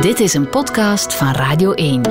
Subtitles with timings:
[0.00, 2.02] Dit is een podcast van Radio 1.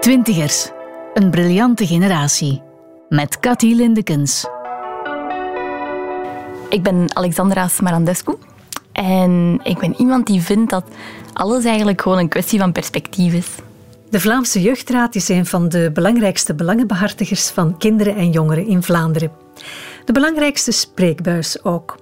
[0.00, 0.70] Twintigers,
[1.14, 2.62] een briljante generatie.
[3.08, 4.46] Met Cathy Lindekens.
[6.68, 8.36] Ik ben Alexandra Smarandescu.
[8.92, 10.84] En ik ben iemand die vindt dat
[11.32, 13.48] alles eigenlijk gewoon een kwestie van perspectief is.
[14.10, 19.32] De Vlaamse Jeugdraad is een van de belangrijkste belangenbehartigers van kinderen en jongeren in Vlaanderen.
[20.04, 21.96] De belangrijkste spreekbuis ook.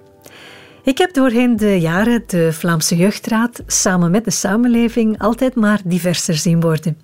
[0.89, 6.35] Ik heb doorheen de jaren de Vlaamse Jeugdraad samen met de samenleving altijd maar diverser
[6.35, 6.99] zien worden.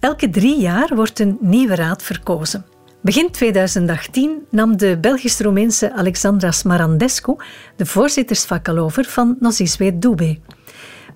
[0.00, 2.64] Elke drie jaar wordt een nieuwe raad verkozen.
[3.02, 7.36] Begin 2018 nam de Belgisch-Roemeense Alexandra Smarandescu
[7.76, 10.38] de voorzittersfakkel over van Nozizwe Doube.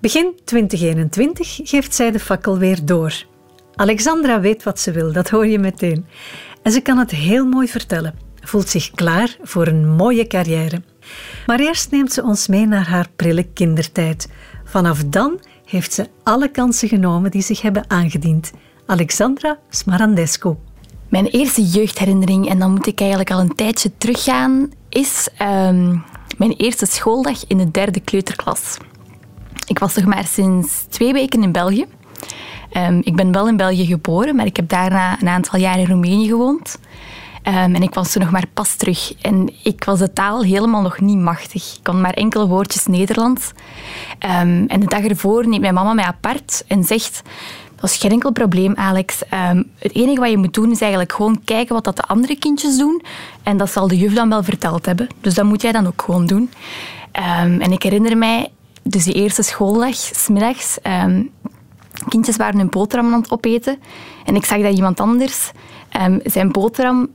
[0.01, 3.25] Begin 2021 geeft zij de fakkel weer door.
[3.75, 6.05] Alexandra weet wat ze wil, dat hoor je meteen.
[6.63, 8.15] En ze kan het heel mooi vertellen.
[8.41, 10.81] Voelt zich klaar voor een mooie carrière.
[11.45, 14.29] Maar eerst neemt ze ons mee naar haar prille kindertijd.
[14.63, 18.51] Vanaf dan heeft ze alle kansen genomen die zich hebben aangediend.
[18.85, 20.55] Alexandra Smarandescu.
[21.09, 25.97] Mijn eerste jeugdherinnering, en dan moet ik eigenlijk al een tijdje teruggaan, is ehm,
[26.37, 28.77] mijn eerste schooldag in de derde kleuterklas.
[29.67, 31.85] Ik was nog maar sinds twee weken in België.
[32.71, 35.87] Ehm, ik ben wel in België geboren, maar ik heb daarna een aantal jaar in
[35.87, 36.79] Roemenië gewoond.
[37.45, 39.13] Ehm, en ik was toen nog maar pas terug.
[39.21, 41.75] En ik was de taal helemaal nog niet machtig.
[41.75, 43.51] Ik kon maar enkele woordjes Nederlands.
[44.19, 47.21] en de dag ervoor neemt mijn mama mij apart en zegt...
[47.75, 49.25] Dat is geen enkel probleem, Alex.
[49.29, 52.37] Ehm, het enige wat je moet doen is eigenlijk gewoon kijken wat dat de andere
[52.37, 53.01] kindjes doen.
[53.43, 55.07] En dat zal de juf dan wel verteld hebben.
[55.21, 56.49] Dus dat moet jij dan ook gewoon doen.
[57.11, 58.51] Ehm, en ik herinner mij,
[58.83, 60.77] dus die eerste schooldag, smiddags,
[62.07, 63.79] kindjes waren hun boterham aan het opeten.
[64.25, 65.51] En ik zag dat iemand anders
[66.23, 67.09] zijn boterham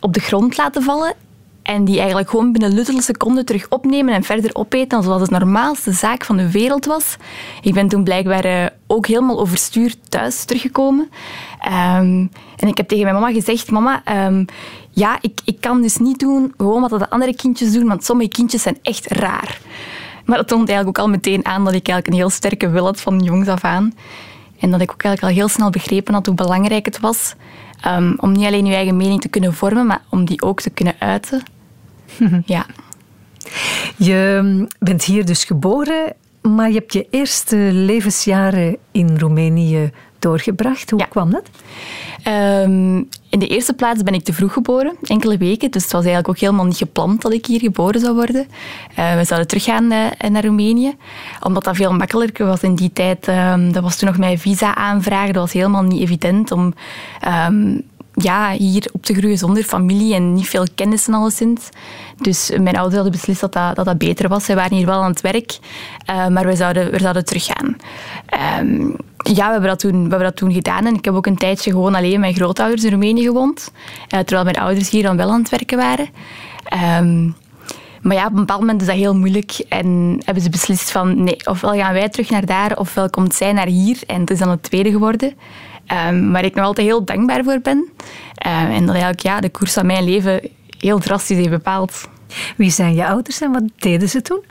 [0.00, 1.14] op de grond laten vallen
[1.62, 5.92] en die eigenlijk gewoon binnen luttele seconden terug opnemen en verder opeten, zoals het normaalste
[5.92, 7.16] zaak van de wereld was.
[7.62, 11.08] Ik ben toen blijkbaar uh, ook helemaal overstuurd thuis teruggekomen.
[11.66, 14.44] Um, en ik heb tegen mijn mama gezegd, mama, um,
[14.90, 18.28] ja, ik, ik kan dus niet doen gewoon wat de andere kindjes doen, want sommige
[18.28, 19.60] kindjes zijn echt raar.
[20.24, 22.84] Maar dat toont eigenlijk ook al meteen aan dat ik eigenlijk een heel sterke wil
[22.84, 23.94] had van jongs af aan.
[24.58, 27.34] En dat ik ook eigenlijk al heel snel begrepen had hoe belangrijk het was
[27.86, 30.70] um, om niet alleen je eigen mening te kunnen vormen, maar om die ook te
[30.70, 31.42] kunnen uiten.
[32.46, 32.66] ja.
[33.96, 40.90] Je bent hier dus geboren, maar je hebt je eerste levensjaren in Roemenië doorgebracht.
[40.90, 41.50] Hoe kwam dat?
[42.22, 42.96] Ehm,
[43.30, 45.70] in de eerste plaats ben ik te vroeg geboren, enkele weken.
[45.70, 48.46] Dus het was eigenlijk ook helemaal niet gepland dat ik hier geboren zou worden.
[48.98, 50.96] Uh, we zouden teruggaan uh, naar Roemenië,
[51.42, 53.28] omdat dat veel makkelijker was in die tijd.
[53.28, 55.32] Um, dat was toen nog mijn visa aanvragen.
[55.32, 56.74] Dat was helemaal niet evident om
[58.22, 61.68] ja, hier op te groeien zonder familie en niet veel kennis en alleszins.
[62.16, 64.44] Dus mijn ouders hadden beslist dat dat, dat, beter was.
[64.44, 65.58] Zij waren hier wel aan het werk,
[66.10, 67.76] uh, maar we zouden, we zouden teruggaan.
[68.60, 70.86] Um, ja, we hebben, dat toen, we hebben dat toen gedaan.
[70.86, 73.72] En ik heb ook een tijdje gewoon alleen mijn grootouders in Roemenië gewoond.
[73.74, 76.08] Uh, terwijl mijn ouders hier dan wel aan het werken waren.
[77.00, 77.34] Um,
[78.02, 79.64] maar ja, op een bepaald moment is dat heel moeilijk.
[79.68, 83.52] En hebben ze beslist van, nee, ofwel gaan wij terug naar daar, ofwel komt zij
[83.52, 83.98] naar hier.
[84.06, 85.34] En het is dan het tweede geworden.
[86.08, 87.76] Um, waar ik nog altijd heel dankbaar voor ben.
[87.76, 90.40] Um, en dat eigenlijk ja, de koers van mijn leven
[90.78, 92.08] heel drastisch heeft bepaald.
[92.56, 94.44] Wie zijn je ouders en wat deden ze toen?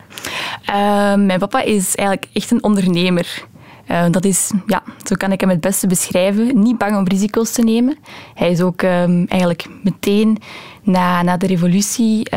[0.75, 3.43] Um, mijn papa is eigenlijk echt een ondernemer.
[3.91, 6.59] Uh, dat is, ja, zo kan ik hem het beste beschrijven.
[6.59, 7.97] Niet bang om risico's te nemen.
[8.33, 10.37] Hij is ook eigenlijk meteen
[10.83, 12.27] na, na de revolutie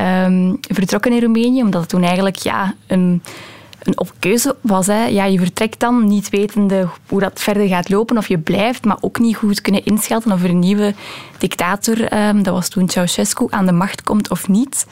[0.61, 3.23] vertrokken in Roemenië, omdat het toen eigenlijk ja, een
[3.83, 4.87] een keuze was.
[4.87, 5.05] Hè.
[5.07, 8.99] Ja, je vertrekt dan niet wetende hoe dat verder gaat lopen of je blijft, maar
[9.01, 10.95] ook niet goed kunnen inschatten of er een nieuwe
[11.39, 14.87] dictator, um, dat was toen Ceausescu, aan de macht komt of niet.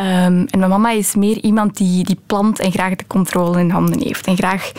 [0.00, 3.70] Um, en mijn mama is meer iemand die, die plant en graag de controle in
[3.70, 4.72] handen heeft en graag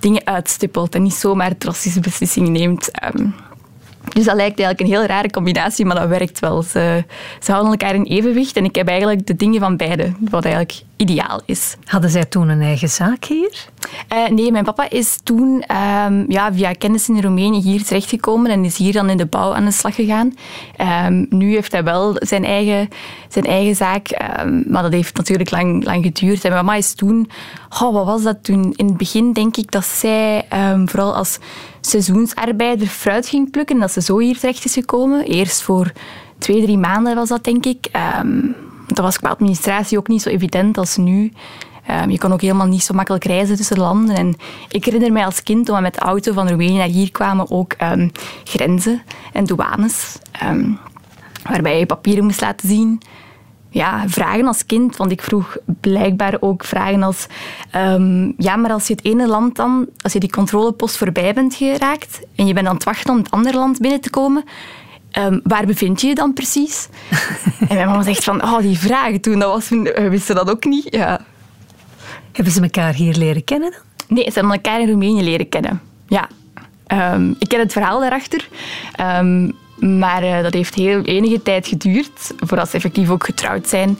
[0.00, 2.90] dingen uitstippelt en niet zomaar drastische beslissingen neemt.
[3.14, 3.34] Um,
[4.12, 6.62] dus dat lijkt eigenlijk een heel rare combinatie, maar dat werkt wel.
[6.62, 7.04] Ze,
[7.42, 10.82] ze houden elkaar in evenwicht en ik heb eigenlijk de dingen van beide, wat eigenlijk
[10.98, 11.76] ideaal is.
[11.84, 13.66] Hadden zij toen een eigen zaak hier?
[14.12, 15.64] Uh, nee, mijn papa is toen
[16.06, 19.54] um, ja, via kennis in Roemenië hier terechtgekomen en is hier dan in de bouw
[19.54, 20.34] aan de slag gegaan.
[21.06, 22.88] Um, nu heeft hij wel zijn eigen,
[23.28, 24.08] zijn eigen zaak,
[24.40, 26.44] um, maar dat heeft natuurlijk lang, lang geduurd.
[26.44, 27.30] En mijn mama is toen,
[27.82, 28.72] oh, wat was dat toen?
[28.76, 30.46] In het begin denk ik dat zij
[30.84, 31.38] vooral als
[31.80, 35.24] seizoensarbeider fruit ging plukken en dat ze zo hier terecht is gekomen.
[35.24, 35.92] Eerst voor
[36.38, 37.88] twee, drie maanden was dat, denk ik.
[38.88, 41.32] Dat was qua administratie ook niet zo evident als nu.
[42.02, 44.16] Um, je kon ook helemaal niet zo makkelijk reizen tussen landen.
[44.16, 44.36] En
[44.68, 47.50] ik herinner mij als kind, toen we met de auto van Roemenië naar hier kwamen,
[47.50, 48.12] ook um,
[48.44, 49.02] grenzen
[49.32, 50.18] en douanes.
[51.42, 53.00] waarbij je papieren moest laten zien.
[53.70, 54.96] ja, vragen als kind.
[54.96, 57.26] Want ik vroeg blijkbaar ook vragen als...
[57.70, 59.86] ehm, ja, maar als je het ene land dan...
[60.00, 63.30] Als je die controlepost voorbij bent geraakt en je bent aan het wachten om het
[63.30, 64.44] andere land binnen te komen...
[65.18, 66.88] ehm, waar bevind je je dan precies?
[67.68, 68.42] en mijn mama zegt van...
[68.42, 70.86] Oh, die vragen toen, dat was, we wisten dat ook niet.
[70.90, 71.20] Ja.
[72.32, 73.80] Hebben ze elkaar hier leren kennen dan?
[74.16, 75.80] Nee, ze hebben elkaar in Roemenië leren kennen.
[76.08, 76.28] Ja.
[76.86, 78.48] Ehm, ik ken het verhaal daarachter.
[78.92, 79.50] Ehm,
[79.98, 83.98] maar eh, dat heeft heel enige tijd geduurd voordat ze effectief ook getrouwd zijn.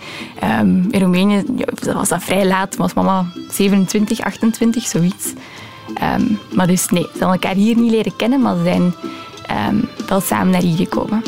[0.91, 2.77] In Roemenië ja, was dat vrij laat.
[2.77, 5.33] Was mama 27, 28, zoiets.
[6.55, 8.95] Maar dus nee, ze hebben elkaar hier niet leren kennen, maar ze zijn
[9.49, 9.77] ehm,
[10.09, 11.23] wel samen naar hier gekomen.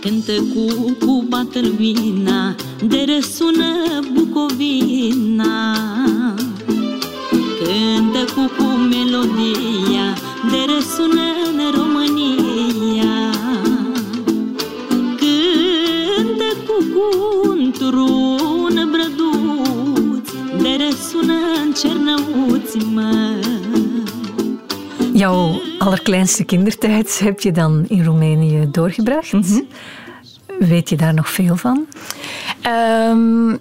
[0.00, 2.54] Cântă cu, cu Batelvina,
[2.84, 5.76] de răsună Bucovina.
[7.58, 10.06] Cântă cu, cu melodia,
[10.50, 11.30] de răsună
[11.76, 13.14] România.
[15.20, 17.06] Cântă cu, cu
[17.58, 20.30] într-un brăduț,
[20.62, 23.39] de răsună în Cernăuți, mă.
[25.20, 29.32] Jouw allerkleinste kindertijd heb je dan in Roemenië doorgebracht.
[30.58, 31.86] Weet je daar nog veel van?
[32.62, 33.56] Ehm,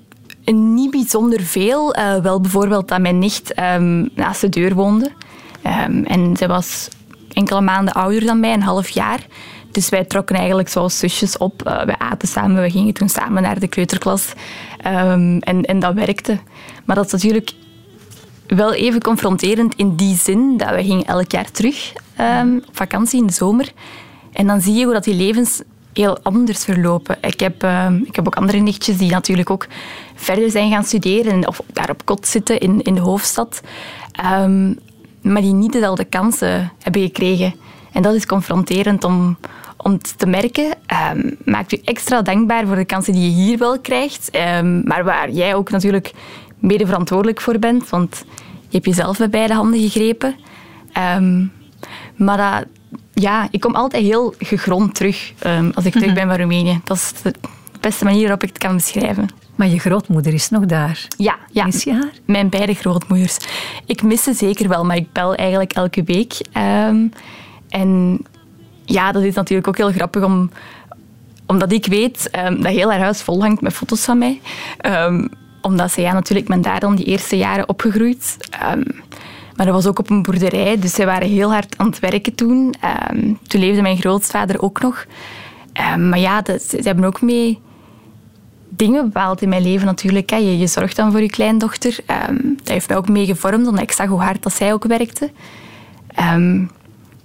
[0.74, 1.94] niet bijzonder veel.
[1.94, 5.12] Eh, wel bijvoorbeeld dat mijn nicht ehm, naast de deur woonde.
[5.62, 6.90] Ehm, en zij was
[7.34, 9.26] enkele maanden ouder dan mij, een half jaar.
[9.72, 11.68] Dus wij trokken eigenlijk zoals zusjes op.
[11.68, 14.34] Uh, we aten samen, we gingen toen samen naar de kleuterklas.
[14.78, 16.40] En, en dat werkte.
[16.86, 17.54] Maar dat is natuurlijk
[18.56, 23.20] wel even confronterend in die zin dat we gingen elk jaar terug ehm, op vakantie
[23.20, 23.72] in de zomer.
[24.32, 25.62] En dan zie je hoe dat die levens
[25.94, 27.18] heel anders verlopen.
[27.22, 29.68] Ik heb, ehm, ik heb ook andere nichtjes die natuurlijk ook
[30.16, 33.62] verder zijn gaan studeren of daar op kot zitten in, in de hoofdstad.
[34.12, 34.74] Ehm,
[35.22, 37.54] maar die niet dezelfde kansen hebben gekregen.
[37.92, 39.38] En dat is confronterend om,
[39.78, 40.74] om te merken.
[40.86, 44.30] Ehm, maakt u extra dankbaar voor de kansen die je hier wel krijgt.
[44.84, 46.14] maar waar jij ook natuurlijk
[46.60, 47.90] mede verantwoordelijk voor bent.
[47.90, 48.26] Want
[48.62, 50.36] je hebt jezelf bij beide handen gegrepen.
[50.94, 51.46] Ehm,
[52.16, 52.66] maar dat,
[53.14, 56.80] ja, ik kom altijd heel gegrond terug ehm, als ik terug ben van Roemenië.
[56.84, 57.34] Dat is de
[57.80, 59.28] beste manier waarop ik het kan beschrijven.
[59.56, 61.08] Maar je grootmoeder is nog daar.
[61.18, 61.66] Ja, ja.
[61.66, 62.12] Mis je haar?
[62.26, 63.38] Mijn beide grootmoeders.
[63.86, 66.34] Ik mis ze zeker wel, maar ik bel eigenlijk elke week.
[66.52, 67.08] Ehm,
[67.70, 68.20] en
[68.86, 70.52] ja, dat is natuurlijk ook heel grappig om,
[71.46, 74.42] omdat ik weet ehm, dat heel haar huis vol hangt met foto's van mij.
[75.62, 78.38] Omdat ze, ja, natuurlijk, ik ben daar die eerste jaren opgegroeid.
[78.50, 78.84] Ehm,
[79.56, 82.36] maar dat was ook op een boerderij, dus zij waren heel hard aan het werken
[82.36, 82.74] toen.
[82.80, 85.06] Ehm, toen leefde mijn grootvader ook nog.
[85.74, 87.60] Ehm, maar ja, ze hebben ook mee
[88.70, 90.30] dingen bepaald in mijn leven natuurlijk.
[90.30, 90.36] Hè.
[90.36, 92.00] Je, je zorgt dan voor je kleindochter.
[92.58, 95.32] Dat heeft mij ook mee gevormd, omdat ik zag hoe hard dat zij ook werkte.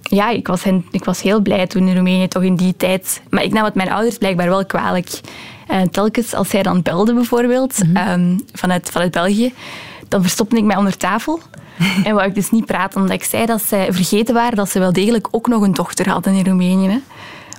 [0.01, 3.21] Ja, ik was, ik was heel blij toen in Roemenië, toch in die tijd.
[3.29, 5.19] Maar ik nam het mijn ouders blijkbaar wel kwalijk.
[5.67, 9.53] Eh, telkens als zij dan belde bijvoorbeeld, ehm, vanuit, vanuit België,
[10.07, 11.39] dan verstopte ik mij onder tafel.
[12.03, 14.79] en wou ik dus niet praten, omdat ik zei dat zij vergeten waren dat ze
[14.79, 16.87] wel degelijk ook nog een dochter hadden in Roemenië.
[16.87, 16.99] hè.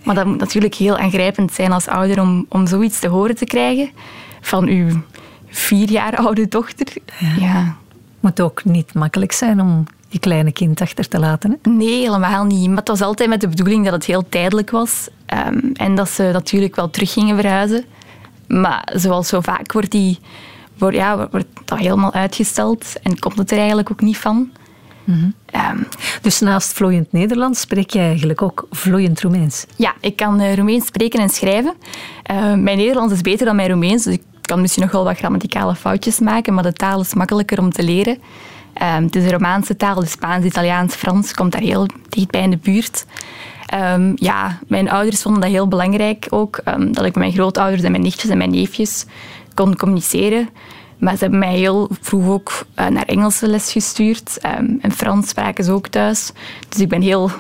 [0.05, 3.45] Maar dat moet natuurlijk heel aangrijpend zijn als ouder om, om zoiets te horen te
[3.45, 3.91] krijgen
[4.41, 5.03] van uw
[5.49, 6.87] vier jaar oude dochter.
[7.39, 7.77] ja.
[8.21, 11.59] Moet ook niet makkelijk zijn om je kleine kind achter te laten.
[11.63, 11.71] Hè?
[11.71, 12.69] Nee, helemaal niet.
[12.69, 15.09] Maar het was altijd met de bedoeling dat het heel tijdelijk was.
[15.27, 17.85] Ehm, en dat ze natuurlijk wel terug gingen verhuizen.
[18.49, 20.19] Maar zoals zo vaak wordt, die,
[20.79, 22.93] wordt, ja, wordt dat helemaal uitgesteld.
[23.03, 24.51] En komt het er eigenlijk ook niet van.
[25.47, 25.79] Ehm,
[26.23, 29.67] Dus naast vloeiend Nederlands spreek je eigenlijk ook vloeiend Roemeens.
[29.77, 31.75] ja, ik kan eh, Roemeens spreken en schrijven.
[32.23, 34.05] Eh, mijn Nederlands is beter dan mijn Roemeens.
[34.05, 36.55] Dus ik kan misschien nog wel wat grammaticale foutjes maken.
[36.55, 38.19] Maar de taal is makkelijker om te leren.
[38.75, 42.51] Ehm, het is een Romaanse taal, dus Spaans, Italiaans, Frans komt daar heel dichtbij in
[42.51, 43.05] de buurt.
[43.67, 47.83] Ehm, ja, mijn ouders vonden dat heel belangrijk ook, ehm, dat ik met mijn grootouders
[47.83, 49.05] en mijn nichtjes en mijn neefjes
[49.55, 50.49] kon communiceren.
[50.99, 54.39] Maar ze hebben mij heel vroeg ook eh, naar Engelse les gestuurd.
[54.41, 56.33] ehm, en Frans spraken ze ook thuis.
[56.69, 57.31] Dus ik ben heel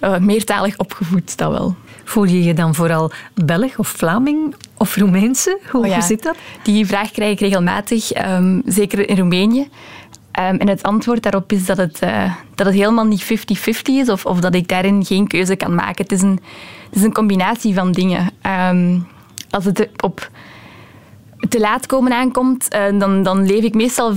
[0.00, 1.74] eh, meertalig opgevoed, dat wel.
[2.04, 3.10] Voel je je dan vooral
[3.44, 5.58] Belg of Vlaming of Roemeense?
[5.70, 6.36] Hoe, Oh ja, hoe zit dat?
[6.62, 8.10] Die vraag krijg ik regelmatig,
[8.64, 9.68] zeker in Roemenië.
[10.36, 14.08] Ehm, en het antwoord daarop is dat het, eh, dat het helemaal niet 50-50 is
[14.08, 16.02] of, of dat ik daarin geen keuze kan maken.
[16.02, 16.40] Het is een,
[16.88, 18.30] het is een combinatie van dingen.
[18.42, 18.98] Ehm,
[19.50, 20.30] als het op
[21.48, 24.14] te laat komen aankomt, eh, dan, dan leef ik meestal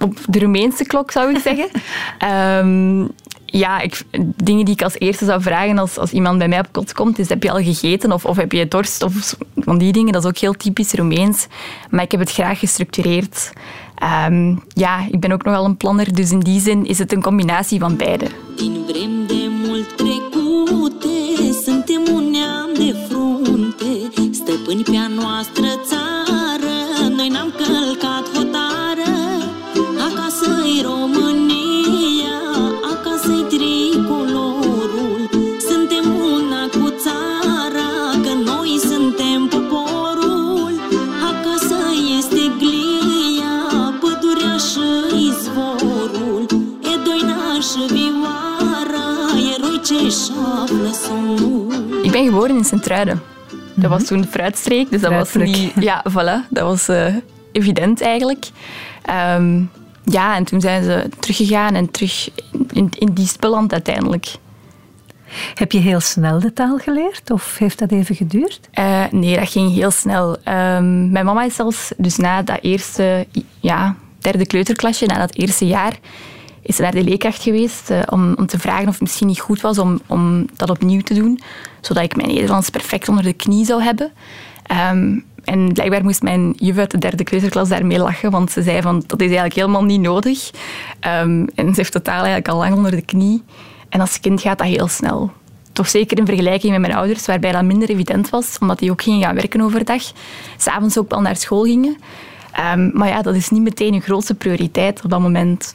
[0.00, 1.68] op de Roemeense klok, zou ik zeggen.
[2.18, 3.06] Ehm,
[3.46, 4.02] ja, ik,
[4.36, 7.18] dingen die ik als eerste zou vragen als, als iemand bij mij op kot komt,
[7.18, 9.02] is heb je al gegeten of, of heb je dorst?
[9.02, 11.46] Of van die dingen, dat is ook heel typisch Roemeens.
[11.90, 13.52] Maar ik heb het graag gestructureerd.
[14.00, 17.22] Ehm, ja, ik ben ook nogal een planner, dus in die zin is het een
[17.22, 18.26] combinatie van beide.
[21.64, 25.66] Suntem un neam de frunte Stăpâni pe a noastră
[52.40, 53.22] geboren in Sint-Truiden.
[53.74, 55.72] Dat was toen fruitstreek, dus dat was niet...
[55.80, 56.48] Ja, voilà.
[56.50, 57.14] Dat was eh,
[57.52, 58.48] evident eigenlijk.
[59.02, 59.62] Ehm,
[60.04, 62.30] ja, en toen zijn ze teruggegaan en terug
[62.72, 64.26] in, in die beland uiteindelijk.
[65.54, 68.60] Heb je heel snel de taal geleerd of heeft dat even geduurd?
[68.70, 70.36] Eh, nee, dat ging heel snel.
[70.44, 73.26] Ehm, mijn mama is zelfs, dus na dat eerste,
[73.60, 75.98] ja, derde kleuterklasje, na dat eerste jaar,
[76.70, 79.60] is naar de leerkracht geweest eh, om, om te vragen of het misschien niet goed
[79.60, 81.40] was om, om dat opnieuw te doen,
[81.80, 84.10] zodat ik mijn Nederlands perfect onder de knie zou hebben.
[84.62, 88.82] Ehm, en blijkbaar moest mijn juf uit de derde kleuterklas daarmee lachen, want ze zei
[88.82, 90.50] van dat is eigenlijk helemaal niet nodig.
[91.00, 93.42] Ehm, en ze heeft totaal eigenlijk al lang onder de knie.
[93.88, 95.32] En als kind gaat dat heel snel.
[95.72, 99.02] Toch zeker in vergelijking met mijn ouders, waarbij dat minder evident was, omdat die ook
[99.02, 100.02] gingen gaan werken overdag.
[100.56, 101.96] S'avonds ook wel naar school gingen.
[102.52, 105.72] Ehm, maar ja, dat is niet meteen een grootste prioriteit op dat moment.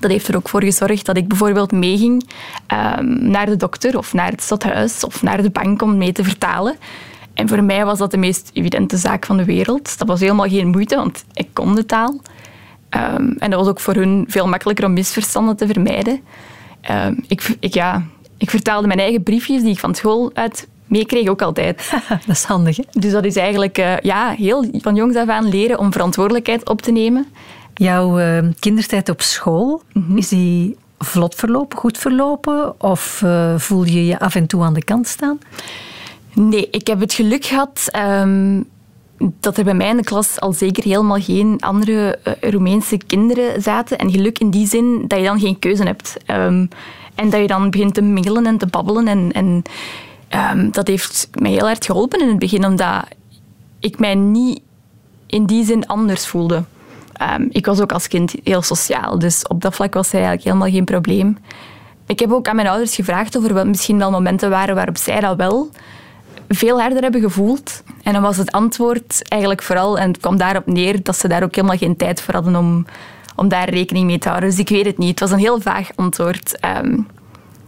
[0.00, 2.28] Dat heeft er ook voor gezorgd dat ik bijvoorbeeld meeging
[2.66, 6.24] ehm, naar de dokter of naar het stadhuis of naar de bank om mee te
[6.24, 6.76] vertalen.
[7.34, 9.98] En voor mij was dat de meest evidente zaak van de wereld.
[9.98, 12.20] Dat was helemaal geen moeite, want ik kon de taal.
[12.88, 16.20] Ehm, en dat was ook voor hun veel makkelijker om misverstanden te vermijden.
[16.80, 18.02] Ehm, ik, ik, ja,
[18.38, 21.92] ik vertaalde mijn eigen briefjes die ik van school uit meekreeg ook altijd.
[22.26, 22.82] dat is handig, hè?
[22.90, 26.82] Dus dat is eigenlijk eh, ja, heel van jongs af aan leren om verantwoordelijkheid op
[26.82, 27.26] te nemen.
[27.78, 29.82] Jouw eh, kindertijd op school,
[30.14, 32.80] is die vlot verlopen, goed verlopen?
[32.80, 35.38] Of eh, voel je je af en toe aan de kant staan?
[36.32, 38.62] Nee, ik heb het geluk gehad ehm,
[39.40, 43.62] dat er bij mij in de klas al zeker helemaal geen andere eh, Roemeense kinderen
[43.62, 43.98] zaten.
[43.98, 46.16] En geluk in die zin dat je dan geen keuze hebt.
[46.26, 46.66] Ehm,
[47.14, 49.08] en dat je dan begint te mingelen en te babbelen.
[49.08, 49.62] En, en
[50.28, 53.04] ehm, dat heeft mij heel hard geholpen in het begin, omdat
[53.80, 54.60] ik mij niet
[55.26, 56.64] in die zin anders voelde.
[57.16, 60.44] Ehm, ik was ook als kind heel sociaal, dus op dat vlak was er eigenlijk
[60.44, 61.38] helemaal geen probleem.
[62.06, 65.20] Ik heb ook aan mijn ouders gevraagd of er misschien wel momenten waren waarop zij
[65.20, 65.70] dat wel
[66.48, 67.82] veel harder hebben gevoeld.
[68.02, 71.42] En dan was het antwoord eigenlijk vooral, en het kwam daarop neer, dat ze daar
[71.42, 72.86] ook helemaal geen tijd voor hadden om,
[73.36, 74.50] om daar rekening mee te houden.
[74.50, 75.10] Dus ik weet het niet.
[75.10, 76.60] Het was een heel vaag antwoord.
[76.60, 77.00] Ehm,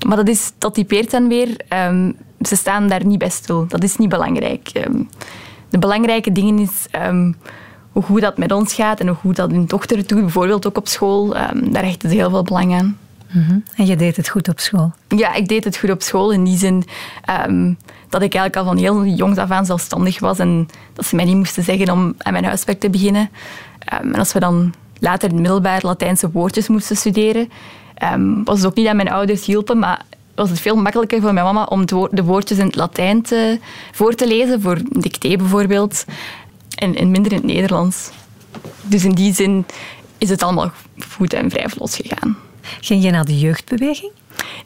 [0.06, 3.66] maar dat, is, dat typeert dan weer, ehm, ze staan daar niet bij stil.
[3.68, 4.72] Dat is niet belangrijk.
[5.68, 6.86] De belangrijke dingen is
[7.98, 10.76] hoe goed dat met ons gaat en hoe goed dat hun dochter doet, bijvoorbeeld ook
[10.76, 11.36] op school.
[11.36, 12.98] Ehm, daar hechten ze heel veel belang aan.
[13.74, 14.92] En je deed het goed op school.
[15.08, 16.84] Ja, ik deed het goed op school in die zin
[17.24, 17.72] ehm,
[18.08, 21.24] dat ik eigenlijk al van heel jongs af aan zelfstandig was en dat ze mij
[21.24, 23.30] niet moesten zeggen om aan mijn huiswerk te beginnen.
[23.78, 27.48] Ehm, en als we dan later in het middelbaar Latijnse woordjes moesten studeren,
[28.44, 30.02] was het ook niet dat mijn ouders hielpen, maar
[30.34, 33.58] was het veel makkelijker voor mijn mama om de woordjes in het Latijn te,
[33.92, 36.04] voor te lezen, voor dictee bijvoorbeeld,
[36.78, 38.10] en, en minder in het Nederlands.
[38.82, 39.66] Dus in die zin
[40.18, 40.70] is het allemaal
[41.16, 42.36] goed en vrij vlot gegaan.
[42.80, 44.10] Ging je naar de jeugdbeweging?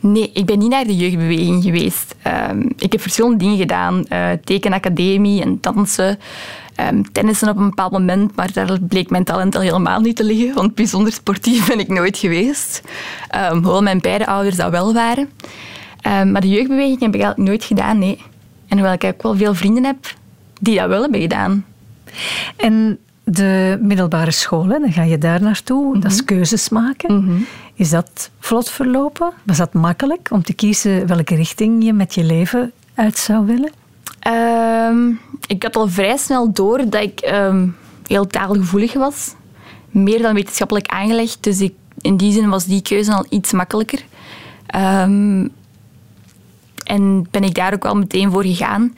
[0.01, 2.15] Nee, ik ben niet naar de jeugdbeweging geweest.
[2.23, 4.05] Ehm, ik heb verschillende dingen gedaan.
[4.07, 6.19] eh, tekenacademie en dansen.
[6.75, 10.25] ehm, tennissen op een bepaald moment, maar daar bleek mijn talent al helemaal niet te
[10.25, 12.83] liggen, want bijzonder sportief ben ik nooit geweest.
[13.29, 15.31] Ehm, hoewel mijn beide ouders dat wel waren.
[16.03, 18.23] Maar de jeugdbeweging heb ik eigenlijk nooit gedaan, nee.
[18.69, 20.15] En hoewel ik ook wel veel vrienden heb
[20.61, 21.65] die dat wel hebben gedaan.
[22.57, 25.99] En de middelbare school, hè, dan ga je daar naartoe.
[25.99, 27.47] Dat is keuzes maken.
[27.75, 29.33] Is dat vlot verlopen?
[29.43, 33.71] Was dat makkelijk om te kiezen welke richting je met je leven uit zou willen?
[34.19, 35.11] Ehm,
[35.47, 37.69] ik had al vrij snel door dat ik ehm,
[38.07, 39.35] heel taalgevoelig was.
[39.91, 41.43] Meer dan wetenschappelijk aangelegd.
[41.43, 44.05] Dus ik, in die zin was die keuze al iets makkelijker.
[44.67, 45.49] Ehm,
[46.85, 48.95] en ben ik daar ook wel meteen voor gegaan.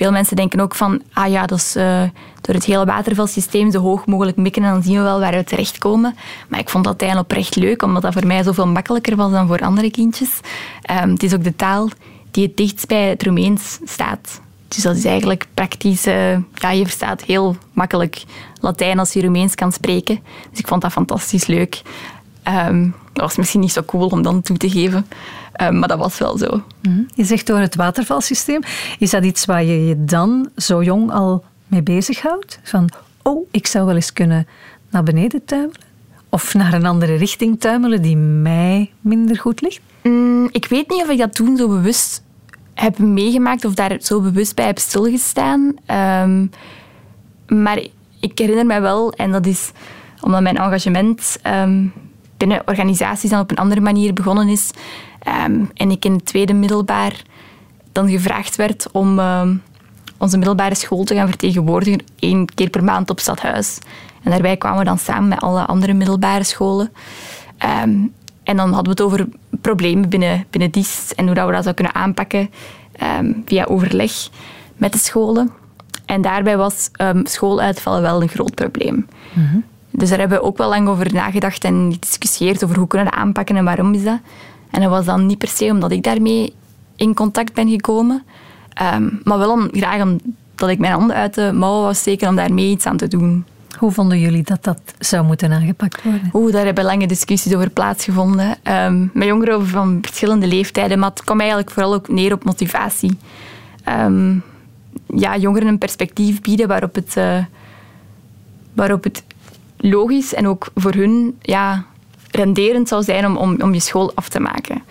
[0.00, 2.02] Veel mensen denken ook van, ah ja, dat is eh,
[2.40, 5.44] door het hele watervalsysteem zo hoog mogelijk mikken en dan zien we wel waar we
[5.44, 6.16] terechtkomen.
[6.48, 9.58] Maar ik vond dat oprecht leuk, omdat dat voor mij zoveel makkelijker was dan voor
[9.58, 10.40] andere kindjes.
[10.82, 11.88] Ehm, het is ook de taal
[12.30, 14.40] die het dichtst bij het Roemeens staat.
[14.68, 18.22] Dus dat is eigenlijk praktisch, eh, ja, je verstaat heel makkelijk
[18.60, 20.20] Latijn als je Roemeens kan spreken.
[20.50, 21.82] Dus ik vond dat fantastisch leuk.
[22.42, 25.06] Ehm, dat was misschien niet zo cool om dan toe te geven,
[25.60, 26.62] Ehm, maar dat was wel zo.
[27.14, 28.60] Je zegt door het watervalsysteem.
[28.98, 32.60] Is dat iets waar je je dan zo jong al mee bezighoudt?
[32.62, 32.88] Van,
[33.22, 34.46] oh, ik zou wel eens kunnen
[34.90, 35.80] naar beneden tuimelen?
[36.28, 39.80] Of naar een andere richting tuimelen die mij minder goed ligt?
[40.02, 42.22] Mm, ik weet niet of ik dat toen zo bewust
[42.74, 45.74] heb meegemaakt of daar zo bewust bij heb stilgestaan.
[45.86, 46.46] Ehm,
[47.46, 47.78] maar
[48.20, 49.70] ik herinner mij wel, en dat is
[50.20, 51.38] omdat mijn engagement
[52.40, 54.70] binnen organisaties dan op een andere manier begonnen is.
[55.18, 57.22] Ehm, en ik in het tweede middelbaar
[57.92, 59.20] dan gevraagd werd om
[60.18, 63.78] onze middelbare school te gaan vertegenwoordigen één keer per maand op stadhuis.
[64.22, 66.92] En daarbij kwamen we dan samen met alle andere middelbare scholen.
[68.42, 69.28] En dan hadden we het over
[69.60, 72.50] problemen binnen, binnen DIS en hoe dat we dat zouden kunnen aanpakken
[73.44, 74.12] via overleg
[74.76, 75.50] met de scholen.
[76.06, 76.90] En daarbij was
[77.22, 79.06] schooluitvallen wel een groot probleem.
[79.32, 79.58] Mhm.
[80.00, 83.14] Dus daar hebben we ook wel lang over nagedacht en gediscussieerd over hoe kunnen we
[83.14, 84.18] dat aanpakken en waarom is dat.
[84.70, 86.54] En dat was dan niet per se omdat ik daarmee
[86.96, 88.22] in contact ben gekomen,
[88.94, 92.36] um, maar wel om, graag omdat ik mijn handen uit de mouwen was steken om
[92.36, 93.44] daarmee iets aan te doen.
[93.78, 96.30] Hoe vonden jullie dat dat zou moeten aangepakt worden?
[96.32, 98.56] Oeh, daar hebben lange discussies over plaatsgevonden.
[98.62, 103.18] Um, met jongeren van verschillende leeftijden, maar het kwam eigenlijk vooral ook neer op motivatie.
[103.84, 104.34] Ehm,
[105.06, 107.44] ja, jongeren een perspectief bieden waarop het, uh,
[108.72, 109.24] waarop het
[109.80, 111.84] logisch en ook voor hun ja,
[112.30, 114.82] renderend zou zijn om, om, om je school af te maken.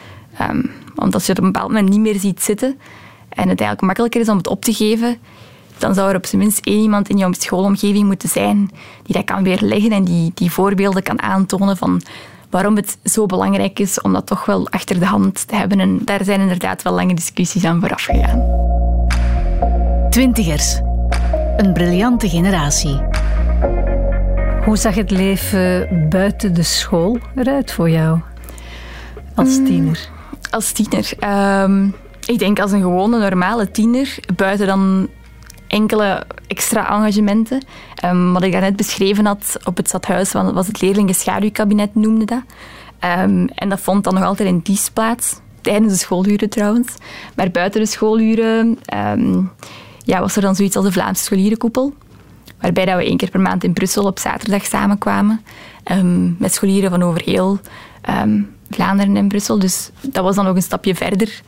[0.95, 2.77] Want als je het op een bepaald moment niet meer ziet zitten
[3.29, 5.17] en het eigenlijk makkelijker is om het op te geven,
[5.77, 8.71] dan zou er op zijn minst één iemand in jouw schoolomgeving moeten zijn
[9.03, 12.01] die dat kan weerleggen en die, die voorbeelden kan aantonen van
[12.49, 15.79] waarom het zo belangrijk is om dat toch wel achter de hand te hebben.
[15.79, 18.43] En daar zijn inderdaad wel lange discussies aan vooraf gegaan.
[20.09, 20.79] Twintigers.
[21.57, 23.18] Een briljante generatie.
[24.65, 28.19] Hoe zag het leven buiten de school eruit voor jou
[29.35, 30.09] als mm, tiener?
[30.51, 31.11] als tiener?
[31.19, 31.87] Ehm,
[32.25, 35.07] ik denk als een gewone, normale tiener, buiten dan
[35.67, 37.65] enkele extra engagementen.
[38.05, 42.43] Um, wat ik daarnet beschreven had op het stadhuis, was het leerlingenschaduwkabinet, noemde dat.
[43.19, 46.93] Um, en dat vond dan nog altijd in Dies plaats, tijdens de schooluren trouwens.
[47.35, 48.79] Maar buiten de schooluren
[50.03, 51.93] ja, was er dan zoiets als de Vlaamse scholierenkoepel.
[52.61, 55.41] Waarbij dat we één keer per maand in Brussel op zaterdag samenkwamen.
[56.37, 57.59] met scholieren van over heel
[58.69, 59.59] Vlaanderen en Brussel.
[59.59, 61.41] Dus dat was dan nog een stapje verder.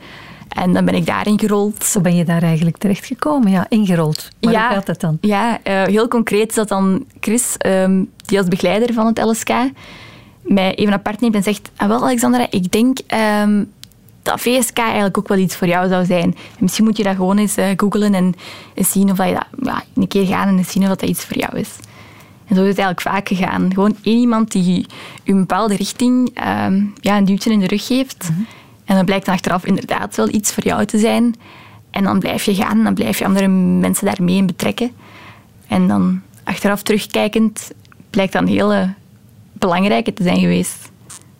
[0.48, 1.92] En dan ben ik daarin gerold.
[1.92, 3.50] Hoe ben je daar eigenlijk terechtgekomen?
[3.50, 4.28] Ja, ingerold.
[4.40, 5.18] Maar ja, hoe gaat dat dan?
[5.20, 9.50] Ja, uh, heel concreet is dat dan Chris, um, die als begeleider van het LSK,
[10.42, 11.70] mij even apart neemt en zegt...
[11.76, 12.98] Ah, wel, Alexandra, ik denk
[13.42, 13.72] um,
[14.22, 16.22] dat VSK eigenlijk ook wel iets voor jou zou zijn.
[16.24, 18.34] En misschien moet je dat gewoon eens uh, googlen en
[18.74, 19.46] eens zien of dat je dat...
[19.62, 21.70] Ja, een keer gaan en eens zien of dat, dat iets voor jou is.
[22.46, 23.70] En zo is het eigenlijk vaak gegaan.
[23.74, 24.86] Gewoon één iemand die
[25.24, 26.28] u een bepaalde richting
[26.66, 28.28] um, ja, een duwtje in de rug geeft...
[28.30, 28.40] Mhm.
[28.84, 31.34] En dan blijkt dan achteraf inderdaad wel iets voor jou te zijn.
[31.90, 34.90] En dan blijf je gaan en dan blijf je andere mensen daarmee in betrekken.
[35.68, 37.70] En dan achteraf terugkijkend
[38.10, 38.82] blijkt dan heel uh,
[39.52, 40.90] belangrijk te zijn geweest.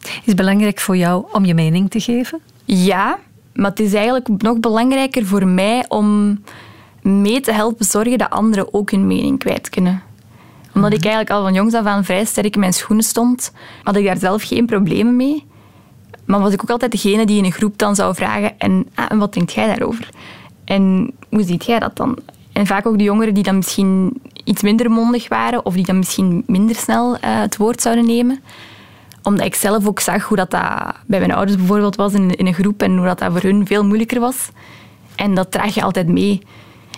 [0.02, 2.40] Is het belangrijk voor jou om je mening te geven?
[2.64, 3.18] Ja,
[3.54, 6.38] maar het is eigenlijk nog belangrijker voor mij om
[7.02, 10.02] mee te helpen zorgen dat anderen ook hun mening kwijt kunnen.
[10.74, 11.06] Omdat ik mhm.
[11.06, 14.18] eigenlijk al van jongs af aan vrij sterk in mijn schoenen stond, had ik daar
[14.18, 15.44] zelf geen problemen mee.
[16.24, 19.06] Maar was ik ook altijd degene die in een groep dan zou vragen: en, ah,
[19.08, 20.08] en wat denkt jij daarover?
[20.64, 22.18] En hoe ziet jij dat dan?
[22.52, 25.98] En vaak ook de jongeren die dan misschien iets minder mondig waren of die dan
[25.98, 28.40] misschien minder snel uh, het woord zouden nemen.
[29.22, 32.46] Omdat ik zelf ook zag hoe dat, dat bij mijn ouders bijvoorbeeld was in, in
[32.46, 34.48] een groep en hoe dat, dat voor hun veel moeilijker was.
[35.14, 36.42] En dat draag je altijd mee.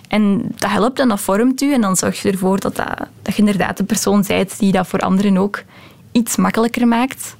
[0.07, 3.35] En dat helpt en dat vormt u en dan zorg je ervoor dat, dat, dat
[3.35, 5.63] je inderdaad de persoon bent die dat voor anderen ook
[6.11, 7.35] iets makkelijker maakt.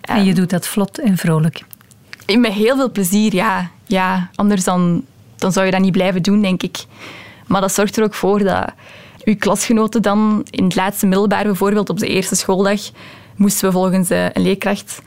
[0.00, 1.64] En je doet dat vlot en vrolijk.
[2.38, 3.70] Met heel veel plezier, ja.
[3.86, 5.04] ja anders dan,
[5.36, 6.84] dan zou je dat niet blijven doen, denk ik.
[7.46, 8.72] Maar dat zorgt er ook voor dat
[9.24, 12.80] uw klasgenoten dan in het laatste middelbaar bijvoorbeeld op de eerste schooldag
[13.36, 15.02] moesten we volgens eh, een leerkracht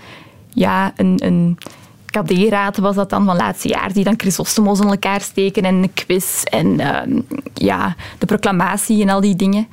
[0.58, 1.58] ja, een, een
[2.06, 5.94] KD-raad was dat dan van laatste jaar, die dan Chrysostomos in elkaar steken en een
[5.94, 7.22] quiz en uh,
[7.54, 9.68] ja, de proclamatie en al die dingen.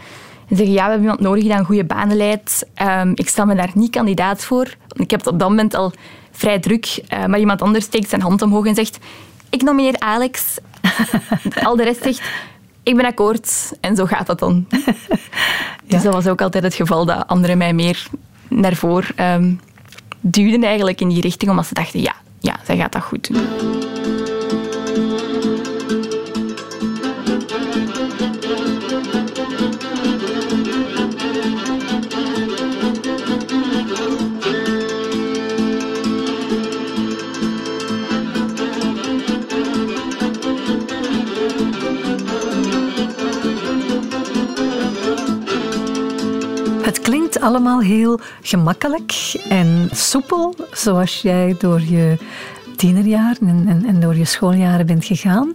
[0.49, 2.67] En zeggen, ja, we hebben iemand nodig die dan goede banen leidt.
[2.83, 4.75] Um, ik stel me daar niet kandidaat voor.
[4.93, 5.93] Ik heb het op dat moment al
[6.31, 7.03] vrij druk.
[7.13, 8.99] Uh, maar iemand anders steekt zijn hand omhoog en zegt,
[9.51, 10.59] ik nomineer Alex.
[11.63, 12.23] al de rest zegt,
[12.83, 13.73] ik ben akkoord.
[13.81, 14.67] En zo gaat dat dan.
[15.87, 18.07] Dus dat was ook altijd het geval dat anderen mij meer
[18.49, 19.61] naar voren um,
[20.21, 23.43] duwden eigenlijk in die richting, omdat ze dachten, ja, ja, zij gaat dat goed doen.
[47.45, 52.17] Allemaal heel gemakkelijk en soepel, zoals jij door je
[52.77, 55.55] tienerjaren en, en, en door je schooljaren bent gegaan,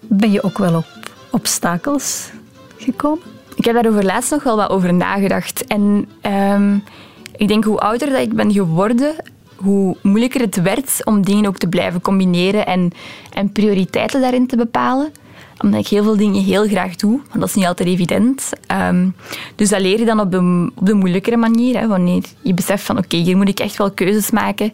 [0.00, 0.86] ben je ook wel op
[1.30, 2.30] obstakels
[2.76, 3.24] gekomen?
[3.54, 5.66] Ik heb daarover laatst nog wel wat over nagedacht.
[5.66, 6.76] En ehm,
[7.36, 9.14] ik denk hoe ouder dat ik ben geworden,
[9.56, 12.92] hoe moeilijker het werd om dingen ook te blijven combineren en,
[13.32, 15.12] en prioriteiten daarin te bepalen
[15.62, 18.50] omdat ik heel veel dingen heel graag doe, maar dat is niet altijd evident.
[18.66, 19.08] Ehm,
[19.54, 21.78] dus dat leer je dan op de, op de moeilijkere manier.
[21.78, 24.72] Hè, wanneer je beseft van oké, hier moet ik echt wel keuzes maken,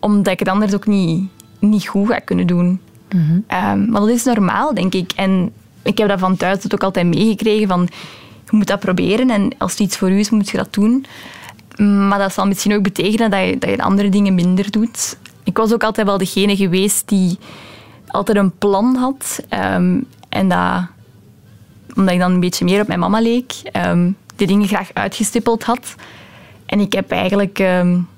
[0.00, 1.28] omdat ik het anders ook niet,
[1.58, 2.80] niet goed ga kunnen doen.
[3.14, 3.44] Mm
[3.90, 5.12] maar dat is normaal, denk ik.
[5.16, 5.52] En
[5.82, 7.88] ik heb dat van thuis ook altijd meegekregen van
[8.50, 11.06] je moet dat proberen en als het iets voor u is, moet je dat doen.
[12.08, 15.16] Maar dat zal misschien ook betekenen dat je, dat je andere dingen minder doet.
[15.44, 17.38] Ik was ook altijd wel degene geweest die
[18.12, 19.40] altijd een plan had.
[19.74, 20.86] Um, en dat,
[21.94, 23.52] omdat ik dan een beetje meer op mijn mama leek,
[23.86, 25.94] um, de dingen graag uitgestippeld had.
[26.66, 28.08] En ik heb eigenlijk um,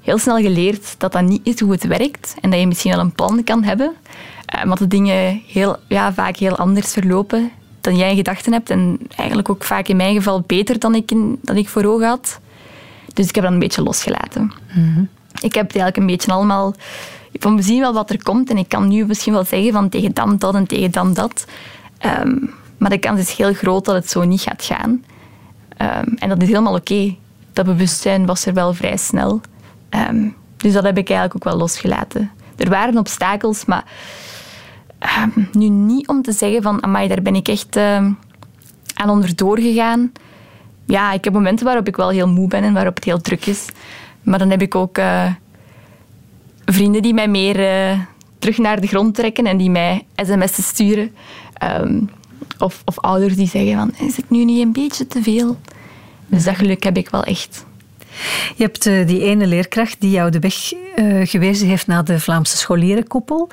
[0.00, 2.34] heel snel geleerd dat dat niet is hoe het werkt.
[2.40, 3.92] En dat je misschien wel een plan kan hebben,
[4.54, 8.70] uh, maar de dingen heel, ja, vaak heel anders verlopen dan jij in gedachten hebt.
[8.70, 12.06] En eigenlijk ook vaak in mijn geval beter dan ik, in, dan ik voor ogen
[12.06, 12.40] had.
[13.14, 14.42] Dus ik heb dat een beetje losgelaten.
[14.42, 14.52] Mm
[14.94, 15.08] -hmm.
[15.40, 16.74] Ik heb het eigenlijk een beetje allemaal
[17.38, 19.88] van we zien wel wat er komt en ik kan nu misschien wel zeggen van
[19.88, 21.44] tegen dan dat en tegen dan dat.
[22.20, 25.04] Um, maar de kans is heel groot dat het zo niet gaat gaan.
[25.78, 27.16] Um, en dat is helemaal oké.
[27.52, 29.40] Dat bewustzijn was er wel vrij snel.
[29.90, 32.30] Um, dus dat heb ik eigenlijk ook wel losgelaten.
[32.56, 33.84] Er waren obstakels, maar
[35.52, 40.12] nu niet om te zeggen van amai, daar ben ik echt aan onderdoor gegaan.
[40.84, 43.46] Ja, ik heb momenten waarop ik wel heel moe ben en waarop het heel druk
[43.46, 43.66] is.
[44.22, 44.98] Maar dan heb ik ook...
[44.98, 45.26] Uh,
[46.66, 48.00] vrienden die mij meer uh,
[48.38, 51.14] terug naar de grond trekken en die mij sms'en sturen.
[51.80, 52.10] Um,
[52.58, 55.56] of, of ouders die zeggen van, is het nu niet een beetje te veel?
[56.26, 57.64] Dus dat geluk heb ik wel echt.
[58.56, 62.20] Je hebt uh, die ene leerkracht die jou de weg uh, gewezen heeft naar de
[62.20, 63.48] Vlaamse scholierenkoepel.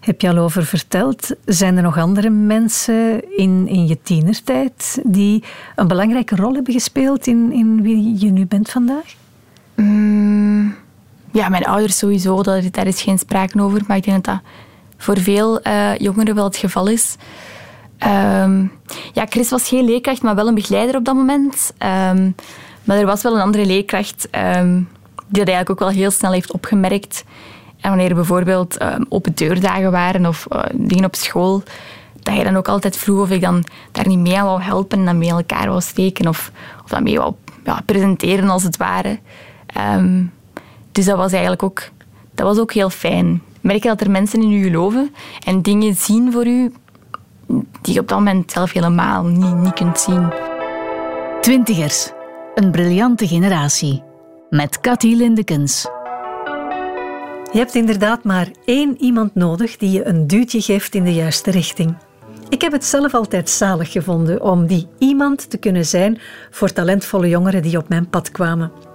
[0.00, 1.34] Heb je al over verteld.
[1.44, 5.42] Zijn er nog andere mensen in, in je tienertijd die
[5.76, 9.14] een belangrijke rol hebben gespeeld in, in wie je nu bent vandaag?
[9.74, 10.86] Mm
[11.38, 13.80] ja, mijn ouders sowieso, dat, daar is geen sprake over.
[13.86, 14.42] Maar ik denk dat dat
[14.96, 17.16] voor veel uh, jongeren wel het geval is.
[18.06, 18.72] Um,
[19.12, 21.72] ja, Chris was geen leerkracht, maar wel een begeleider op dat moment.
[21.78, 22.34] Um,
[22.84, 24.88] maar er was wel een andere leerkracht um,
[25.26, 27.24] die dat eigenlijk ook wel heel snel heeft opgemerkt.
[27.80, 28.76] En wanneer er bijvoorbeeld
[29.08, 31.62] open deurdagen waren of uh, dingen op school,
[32.22, 34.98] dat hij dan ook altijd vroeg of ik dan daar niet mee aan wou helpen
[34.98, 36.52] en dan mee elkaar wou steken of,
[36.84, 39.18] of dat mee wou ja, presenteren als het ware.
[40.98, 41.82] Dus dat was eigenlijk ook,
[42.34, 43.42] dat was ook heel fijn.
[43.60, 46.72] Merk je dat er mensen in u geloven en dingen zien voor u
[47.82, 50.32] die je op dat moment zelf helemaal niet, niet kunt zien.
[51.40, 52.10] Twintigers,
[52.54, 54.02] een briljante generatie.
[54.50, 55.82] Met Cathy Lindekens.
[57.52, 61.50] Je hebt inderdaad maar één iemand nodig die je een duwtje geeft in de juiste
[61.50, 61.96] richting.
[62.48, 67.28] Ik heb het zelf altijd zalig gevonden om die iemand te kunnen zijn voor talentvolle
[67.28, 68.87] jongeren die op mijn pad kwamen.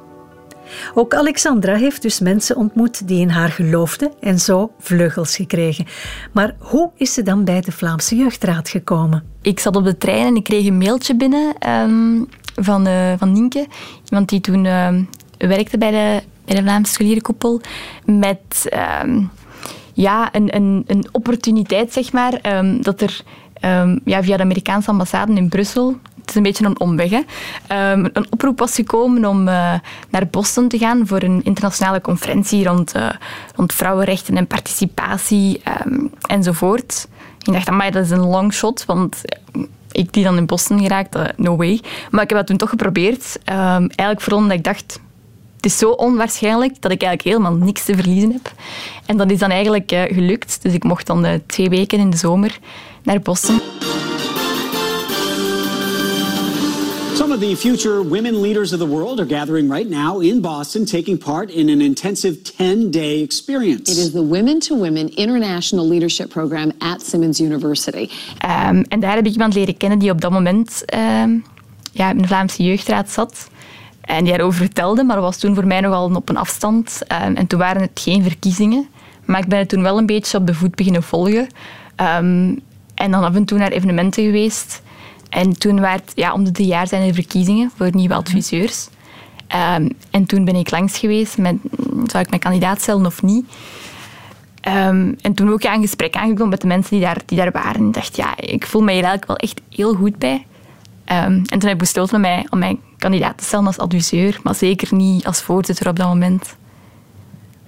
[0.94, 5.86] Ook Alexandra heeft dus mensen ontmoet die in haar geloofden en zo vleugels gekregen.
[6.32, 9.24] Maar hoe is ze dan bij de Vlaamse Jeugdraad gekomen?
[9.42, 13.32] Ik zat op de trein en ik kreeg een mailtje binnen um, van, uh, van
[13.32, 13.68] Nienke,
[14.10, 14.90] iemand die toen uh,
[15.38, 17.62] werkte bij de, bij de Vlaamse Scholierenkoepel,
[18.06, 18.70] met
[19.04, 19.30] um,
[19.94, 22.42] ja, een, een, een opportuniteit, zeg maar,
[22.82, 23.22] dat er
[24.06, 27.10] ja, via de Amerikaanse ambassade in Brussel het is een beetje een omweg.
[27.10, 27.91] Hè.
[27.91, 29.73] Um, een oproep was gekomen om uh,
[30.10, 33.10] naar Boston te gaan voor een internationale conferentie rond, uh,
[33.56, 37.08] rond vrouwenrechten en participatie um, enzovoort.
[37.45, 39.21] Ik dacht, amai, dat is een long shot, want
[39.91, 41.82] ik die dan in Boston geraakt, uh, no way.
[42.12, 43.39] Maar ik heb dat toen toch geprobeerd.
[43.45, 44.99] Eigenlijk vooral omdat ik dacht,
[45.63, 48.54] het is zo onwaarschijnlijk dat ik eigenlijk helemaal niks te verliezen heb.
[49.06, 50.60] En dat is dan eigenlijk gelukt.
[50.62, 52.60] Dus ik mocht dan twee weken in de zomer
[53.04, 53.60] naar Boston.
[57.13, 60.86] Some of the future women leaders of the world are gathering right now in Boston,
[60.86, 63.91] taking part in an intensive 10 day experience.
[63.91, 68.10] It is the Women to Women International Leadership Program at Simmons University.
[68.45, 71.43] Um, en daar heb ik iemand leren kennen die op dat moment um,
[71.91, 73.52] ja, in de Vlaamse jeugdraad zat.
[74.04, 77.00] En die daarover vertelde, maar was toen voor mij nogal op een afstand.
[77.26, 78.88] Um, en toen waren het geen verkiezingen.
[79.26, 81.48] Maar ik ben het toen wel een beetje op de voet beginnen volgen.
[81.96, 84.82] en dan af en toe naar evenementen geweest.
[85.30, 88.88] En toen werd, ja, om de drie jaar zijn er verkiezingen voor nieuwe adviseurs.
[89.78, 91.56] Um, en toen ben ik langs geweest met,
[92.06, 93.46] zou ik mijn kandidaat stellen of niet?
[94.68, 97.52] Um, en toen ook ja, een gesprek aangekomen met de mensen die daar, die daar
[97.52, 97.88] waren.
[97.88, 100.46] Ik dacht, ja, ik voel me hier eigenlijk wel echt heel goed bij.
[101.06, 104.39] Um, en toen heb ik besloten om mij, om mijn kandidaat te stellen als adviseur,
[104.44, 106.56] maar zeker niet als voorzitter op dat moment.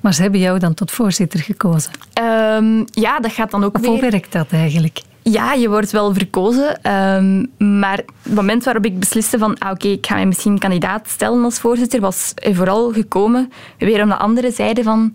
[0.02, 1.91] Maar ze hebben jou dan tot voorzitter gekozen.
[2.13, 3.89] Ehm, ja, dat gaat dan ook weer...
[3.89, 5.02] hoe werkt dat eigenlijk?
[5.21, 6.82] Ja, je wordt wel verkozen.
[6.82, 7.45] ehm,
[7.80, 11.43] maar het moment waarop ik besliste van ah, oké, ik ga mij misschien kandidaat stellen
[11.43, 15.13] als voorzitter, was vooral gekomen weer om de andere zijde van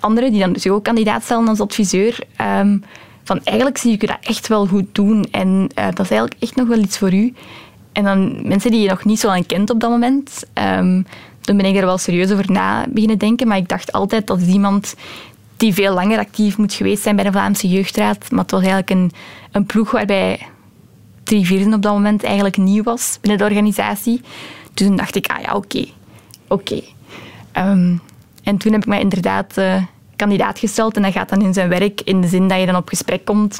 [0.00, 2.18] anderen die dan zich ook kandidaat stellen als adviseur.
[2.36, 2.78] ehm,
[3.24, 6.34] van eigenlijk zie ik u dat echt wel goed doen en eh, dat is eigenlijk
[6.38, 7.34] echt nog wel iets voor u.
[7.92, 11.02] En dan mensen die je nog niet zo aan kent op dat moment, ehm,
[11.40, 13.48] toen ben ik er wel serieus over na beginnen denken.
[13.48, 14.94] Maar ik dacht altijd dat is iemand
[15.56, 18.30] die veel langer actief moet geweest zijn bij de Vlaamse Jeugdraad.
[18.30, 19.12] Maar het was eigenlijk een,
[19.52, 20.46] een ploeg waarbij
[21.22, 24.20] drie vierden op dat moment eigenlijk nieuw was binnen de organisatie.
[24.74, 25.84] Dus toen dacht ik, ah ja, oké.
[26.48, 26.80] Oké.
[27.52, 27.96] Ehm,
[28.42, 29.82] en toen heb ik mij inderdaad eh,
[30.16, 30.96] kandidaat gesteld.
[30.96, 33.24] En dat gaat dan in zijn werk in de zin dat je dan op gesprek
[33.24, 33.58] komt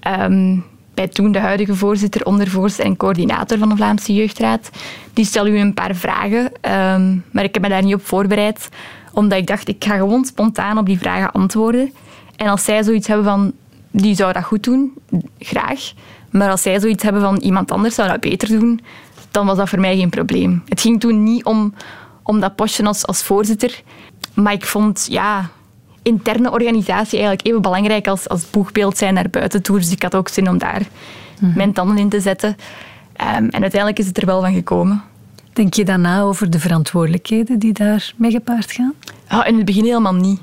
[0.00, 0.56] ehm,
[0.94, 4.70] bij toen de huidige voorzitter, ondervoorzitter en coördinator van de Vlaamse Jeugdraad.
[5.12, 8.68] Die stelt u een paar vragen, ehm, maar ik heb me daar niet op voorbereid,
[9.12, 11.92] omdat ik dacht, ik ga gewoon spontaan op die vragen antwoorden.
[12.36, 13.52] En als zij zoiets hebben van,
[13.90, 14.92] die zou dat goed doen,
[15.38, 15.92] graag.
[16.30, 18.80] Maar als zij zoiets hebben van, iemand anders zou dat beter doen,
[19.30, 20.62] dan was dat voor mij geen probleem.
[20.68, 21.74] Het ging toen niet om,
[22.22, 23.82] om dat postje als, als voorzitter,
[24.34, 25.50] maar ik vond, ja,
[26.04, 29.78] interne organisatie eigenlijk even belangrijk als, als boegbeeld zijn naar buiten toe.
[29.78, 30.82] Dus ik had ook zin om daar
[31.54, 32.56] mijn tanden in te zetten.
[33.12, 35.02] Ehm, en uiteindelijk is het er wel van gekomen.
[35.52, 38.94] Denk je daarna over de verantwoordelijkheden die daar mee gepaard gaan?
[39.28, 40.40] Ja, in het begin helemaal niet.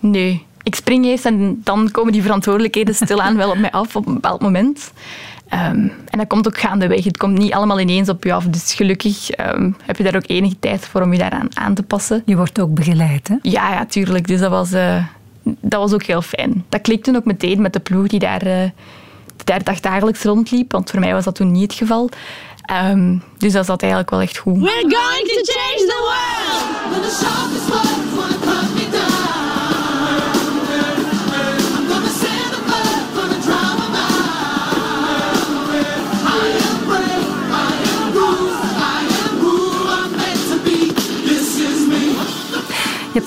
[0.00, 0.46] Nee.
[0.62, 4.14] Ik spring eerst en dan komen die verantwoordelijkheden stilaan wel op mij af op een
[4.14, 4.92] bepaald moment.
[5.50, 7.04] Ehm, en dat komt ook gaandeweg.
[7.04, 8.44] Het komt niet allemaal ineens op je af.
[8.44, 11.82] Dus gelukkig ehm, heb je daar ook enige tijd voor om je daaraan aan te
[11.82, 12.22] passen.
[12.26, 13.34] Je wordt ook begeleid, hè?
[13.42, 14.26] Ja, ja, tuurlijk.
[14.26, 15.04] Dus dat was, eh,
[15.42, 16.64] dat was ook heel fijn.
[16.68, 18.70] Dat klikte ook meteen met de ploeg die daar, eh,
[19.36, 20.72] die daar dagdagelijks rondliep.
[20.72, 22.08] Want voor mij was dat toen niet het geval.
[22.64, 24.58] Ehm, dus dat zat eigenlijk wel echt goed.
[24.58, 27.09] We're going to change the world.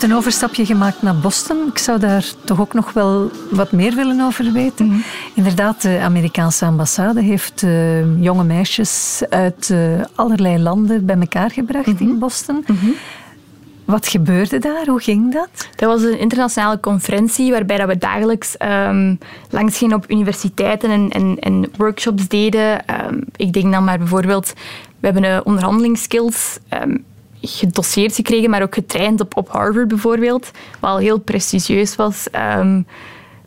[0.03, 1.67] Hebt een overstapje gemaakt naar Boston.
[1.67, 5.03] Ik zou daar toch ook nog wel wat meer willen over weten.
[5.33, 9.79] Inderdaad, de Amerikaanse ambassade heeft eh, jonge meisjes uit eh,
[10.15, 12.65] allerlei landen bij elkaar gebracht in Boston.
[13.85, 14.85] Wat gebeurde daar?
[14.85, 15.69] Hoe ging dat?
[15.75, 19.15] Dat was een internationale conferentie waarbij dat we dagelijks ehm,
[19.49, 22.85] langs gingen op universiteiten en, en, en workshops deden.
[22.85, 24.53] Ehm, ik denk dan maar bijvoorbeeld,
[24.99, 26.95] we hebben uh, onderhandelingsskills ehm,
[27.45, 32.29] gedosseerd gekregen, maar ook getraind op, op Harvard bijvoorbeeld, wat al heel prestigieus was.
[32.29, 32.82] Ehm,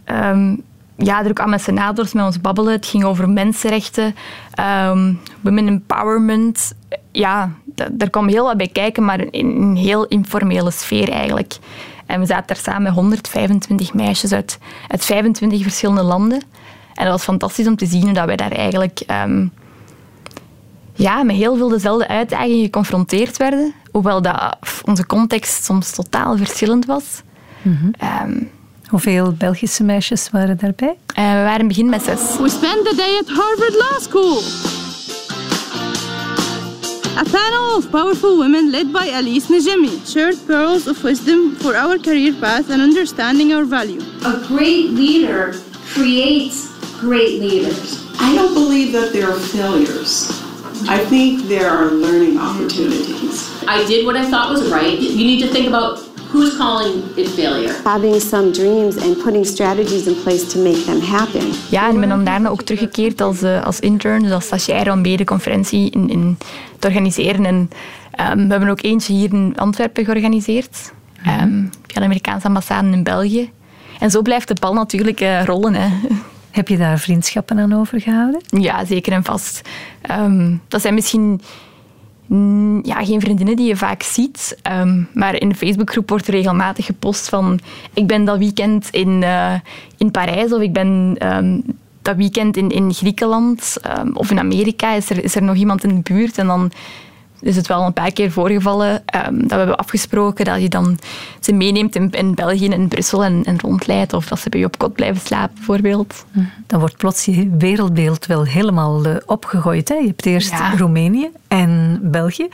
[0.05, 0.57] ehm,
[0.97, 2.73] ja, er ook aan met senators met ons babbelen.
[2.73, 4.15] Het ging over mensenrechten,
[4.55, 6.75] ehm, women empowerment.
[7.13, 7.53] Ja,
[7.93, 11.59] daar kwam heel wat bij kijken, maar in een heel informele sfeer eigenlijk.
[12.07, 16.43] En we zaten daar samen met 125 meisjes uit, uit 25 verschillende landen.
[16.95, 19.01] En dat was fantastisch om te zien dat wij daar eigenlijk
[20.97, 23.75] ja, met heel veel dezelfde uitdagingen geconfronteerd werden.
[23.93, 27.05] Hoewel dat onze context soms totaal verschillend was.
[27.99, 28.43] Ehm,
[28.87, 30.97] Hoeveel Belgische meisjes waren daarbij?
[31.15, 32.21] eh, we waren begin met zes.
[32.39, 34.43] We spent the day at Harvard Law School.
[37.19, 41.99] A panel of powerful women led by Alice Najemi shared pearls of wisdom for our
[42.01, 44.01] career path and understanding our value.
[44.25, 45.55] A great leader
[45.95, 46.57] creates
[47.01, 47.99] great leaders.
[48.21, 50.29] I don't believe that there are failures.
[50.89, 53.51] I think there are learning opportunities.
[53.67, 55.01] I did what I thought was right.
[55.01, 55.99] You need to think about
[56.33, 57.75] who's calling it failure.
[57.85, 61.43] having some dreams and putting strategies in place to make them happen.
[61.71, 64.93] Ja, en ik ben dan daarna ook teruggekeerd als, eh, als intern, dus als stagiair
[64.93, 66.39] om bij de conferentie in, in
[66.79, 67.45] te organiseren.
[67.45, 67.71] En
[68.11, 70.93] ehm, we hebben ook eentje hier in Antwerpen georganiseerd,
[71.25, 73.51] ehm, via de Amerikaanse ambassade in België.
[73.99, 75.75] En zo blijft de bal natuurlijk eh, rollen.
[75.75, 75.89] Hè.
[76.57, 78.41] Heb je daar vriendschappen aan overgehouden?
[78.47, 79.61] Ja, zeker en vast.
[80.01, 81.41] Ehm, dat zijn misschien
[82.27, 86.87] mm, ja, geen vriendinnen die je vaak ziet, ehm, maar in de Facebookgroep wordt regelmatig
[86.87, 87.59] gepost van
[87.95, 89.55] ik ben dat weekend in, eh,
[89.97, 91.61] in Parijs of ik ben ehm,
[92.03, 93.77] dat weekend in, in Griekenland
[94.13, 94.95] of in Amerika.
[94.95, 96.39] Is er, is er nog iemand in de buurt?
[96.39, 96.73] En dan
[97.47, 100.99] is het wel een paar keer voorgevallen ehm, dat we hebben afgesproken dat je dan
[101.41, 104.61] ze meeneemt in, in België en in Brussel en, en rondleidt of dat ze bij
[104.61, 106.25] je op kot blijven slapen bijvoorbeeld.
[106.67, 109.89] Dan wordt plots je wereldbeeld wel helemaal eh, opgegooid.
[109.89, 109.95] Hè?
[109.95, 110.77] Je hebt eerst Ja.
[110.77, 112.49] Roemenië en België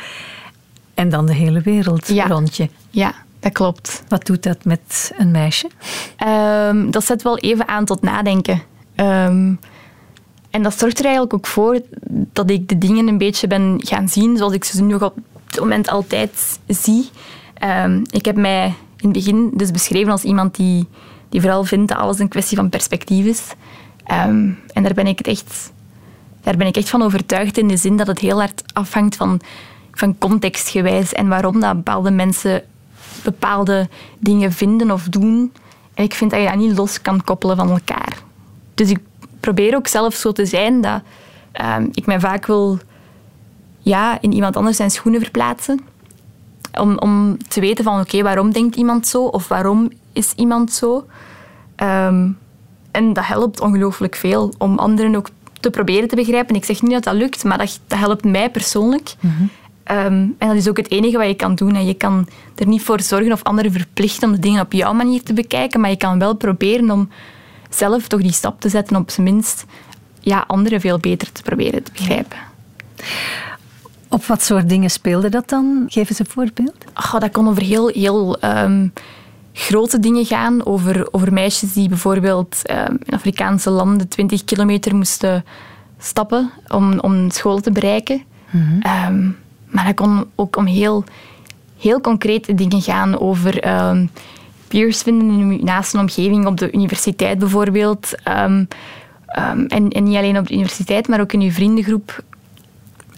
[0.95, 2.27] en dan de hele wereld Ja.
[2.27, 2.69] rond je.
[2.91, 4.03] Ja, dat klopt.
[4.09, 5.71] Wat doet dat met een meisje?
[6.17, 8.63] Ehm, dat zet wel even aan tot nadenken.
[8.95, 9.53] Ehm,
[10.53, 11.81] en dat zorgt er eigenlijk ook voor
[12.33, 15.17] dat ik de dingen een beetje ben gaan zien zoals ik ze nu nog op
[15.47, 17.11] dit moment altijd zie.
[17.55, 18.65] Ehm, ik heb mij
[18.97, 20.89] in het begin dus beschreven als iemand die,
[21.29, 23.43] die vooral vindt dat alles een kwestie van perspectief is.
[24.05, 25.73] Ehm, en daar ben ik het echt
[26.43, 29.41] daar ben ik echt van overtuigd in de zin dat het heel hard afhangt van,
[29.93, 32.63] van contextgewijs en waarom dat bepaalde mensen
[33.25, 33.89] bepaalde
[34.19, 35.53] dingen vinden of doen.
[35.95, 38.19] En ik vind dat je dat niet los kan koppelen van elkaar.
[38.75, 38.99] Dus ik
[39.43, 41.03] probeer ook zelf zo te zijn dat
[41.53, 42.79] ehm, ik mij vaak wil
[43.79, 45.81] ja, in iemand anders zijn schoenen verplaatsen.
[46.81, 51.07] Om, om te weten van oké, waarom denkt iemand zo of waarom is iemand zo.
[51.77, 52.29] Ehm,
[52.91, 55.29] en dat helpt ongelooflijk veel om anderen ook
[55.61, 56.57] te proberen te begrijpen.
[56.57, 59.15] Ik zeg niet dat dat lukt, maar dat, dat helpt mij persoonlijk.
[59.85, 61.75] Ehm, en dat is ook het enige wat je kan doen.
[61.75, 64.93] En je kan er niet voor zorgen of anderen verplichten om de dingen op jouw
[64.93, 67.09] manier te bekijken, maar je kan wel proberen om
[67.75, 69.65] zelf toch die stap te zetten om op zijn minst
[70.21, 72.39] ja, anderen veel beter te proberen te begrijpen.
[74.09, 75.85] Op wat soort dingen speelde dat dan?
[75.89, 76.75] Geef eens een voorbeeld.
[76.95, 78.89] Oh, dat kon over heel, heel ehm,
[79.53, 80.67] grote dingen gaan.
[80.67, 85.45] Over, over meisjes die bijvoorbeeld ehm, in Afrikaanse landen 20 kilometer moesten
[85.99, 88.23] stappen om, om school te bereiken.
[88.81, 89.25] Ehm,
[89.67, 91.05] maar dat kon ook om heel,
[91.79, 93.19] heel concrete dingen gaan.
[93.19, 93.61] Over
[94.73, 98.15] peers vinden in uw naaste omgeving, op de universiteit bijvoorbeeld.
[98.23, 98.65] Ehm,
[99.27, 102.25] ehm, en, niet alleen op de universiteit, maar ook in uw vriendengroep.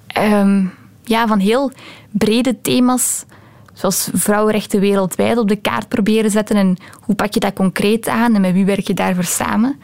[0.07, 0.64] Ehm,
[1.03, 1.71] ja, van heel
[2.11, 3.25] brede thema's,
[3.73, 6.57] zoals vrouwenrechten wereldwijd, op de kaart proberen zetten.
[6.57, 9.81] En hoe pak je dat concreet aan en met wie werk je daarvoor samen?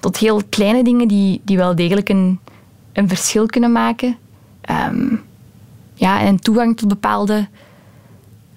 [0.00, 2.38] Tot heel kleine dingen die, die wel degelijk een,
[2.92, 4.16] een verschil kunnen maken.
[5.94, 7.48] Ja, en toegang tot bepaalde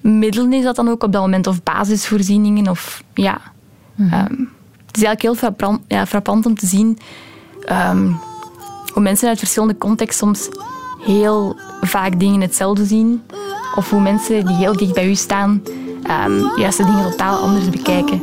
[0.07, 2.67] middelen is dat dan ook op dat moment, of basisvoorzieningen.
[2.67, 3.41] Of, ja.
[3.97, 4.33] Ehm,
[4.85, 6.97] het is eigenlijk heel frappant, ja, frappant om te zien
[7.65, 8.11] ehm,
[8.93, 10.49] hoe mensen uit verschillende contexten soms
[11.05, 13.21] heel vaak dingen hetzelfde zien.
[13.75, 15.63] Of hoe mensen die heel dicht bij u staan,
[16.03, 18.21] ehm, juist de dingen totaal anders bekijken.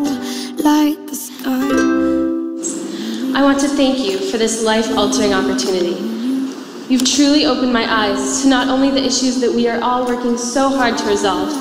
[3.37, 5.97] I want to thank you for this life altering opportunity.
[6.89, 10.39] You've truly opened my eyes to not only the issues that we are all working
[10.39, 11.53] so hard to resolve,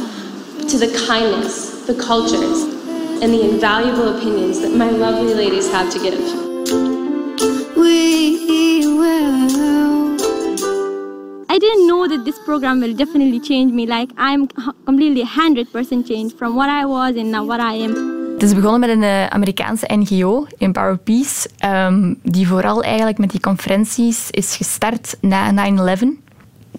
[0.67, 2.63] to the kindness, the cultures,
[3.21, 6.17] and the invaluable opinions that my lovely ladies have to give.
[7.75, 10.17] We will.
[11.49, 13.85] I didn't know that this program will definitely change me.
[13.85, 18.21] Like, I'm h- completely 100% changed from what I was and now what I am.
[18.33, 23.31] Het is begonnen met een eh, Amerikaanse NGO, Empower Peace, ehm, die vooral eigenlijk met
[23.31, 26.21] die conferenties is gestart na 9-11.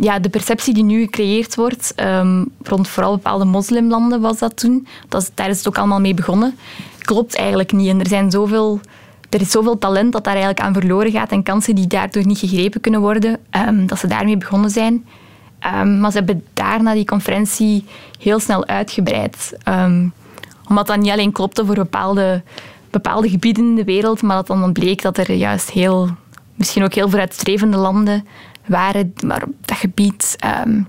[0.00, 4.86] Ja, de perceptie die nu gecreëerd wordt, ehm, rond vooral bepaalde moslimlanden was dat toen,
[5.08, 6.56] dat is, daar is het ook allemaal mee begonnen,
[6.98, 7.88] klopt eigenlijk niet.
[7.88, 8.80] En er, zijn zoveel,
[9.30, 12.38] er is zoveel talent dat daar eigenlijk aan verloren gaat en kansen die daardoor niet
[12.38, 15.06] gegrepen kunnen worden, ehm, dat ze daarmee begonnen zijn.
[15.58, 17.84] Ehm, maar ze hebben daarna die conferentie
[18.18, 19.56] heel snel uitgebreid.
[20.68, 22.42] Omdat dat niet alleen klopte voor bepaalde,
[22.90, 26.08] bepaalde gebieden in de wereld, maar dat dan bleek dat er juist heel,
[26.54, 28.24] misschien ook heel vooruitstrevende landen
[28.66, 30.82] waren, maar op dat gebied ehm,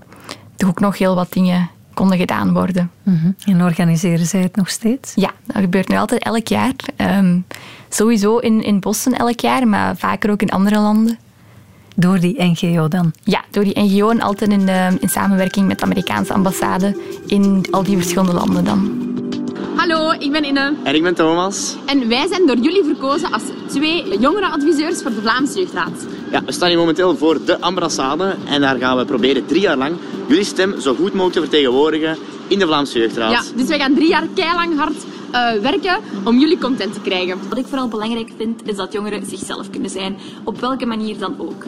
[0.56, 2.90] toch ook nog heel wat dingen konden gedaan worden.
[3.02, 3.30] Mhm.
[3.44, 5.12] En organiseren zij het nog steeds?
[5.14, 6.74] Ja, dat gebeurt nu altijd elk jaar.
[6.96, 7.38] Ehm,
[7.88, 11.18] sowieso in, in Boston elk jaar, maar vaker ook in andere landen.
[11.94, 13.12] Door die NGO dan?
[13.22, 17.66] Ja, door die NGO en altijd in, eh, in samenwerking met de Amerikaanse ambassade in
[17.70, 19.04] al die verschillende landen dan.
[19.76, 20.74] Hallo, ik ben Inne.
[20.82, 21.76] En ik ben Thomas.
[21.86, 26.06] En wij zijn door jullie verkozen als twee jongerenadviseurs voor de Vlaamse Jeugdraad.
[26.30, 29.76] Ja, we staan hier momenteel voor de ambassade en daar gaan we proberen drie jaar
[29.76, 32.16] lang jullie stem zo goed mogelijk te vertegenwoordigen
[32.48, 33.30] in de Vlaamse Jeugdraad.
[33.30, 37.38] Ja, dus wij gaan drie jaar keilang hard eh, werken om jullie content te krijgen.
[37.48, 41.34] Wat ik vooral belangrijk vind, is dat jongeren zichzelf kunnen zijn, op welke manier dan
[41.38, 41.64] ook.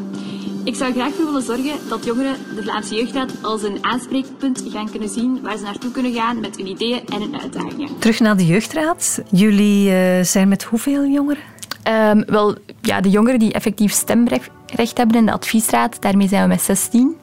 [0.64, 4.90] Ik zou graag voor willen zorgen dat jongeren de Vlaamse Jeugdraad als een aanspreekpunt gaan
[4.90, 7.98] kunnen zien waar ze naartoe kunnen gaan met hun ideeën en hun uitdagingen.
[7.98, 9.22] Terug naar de jeugdraad.
[9.30, 11.42] Jullie eh, zijn met hoeveel jongeren?
[11.88, 16.48] Ehm, wel, ja, de jongeren die effectief stemrecht hebben in de adviesraad, daarmee zijn we
[16.48, 17.16] met 16.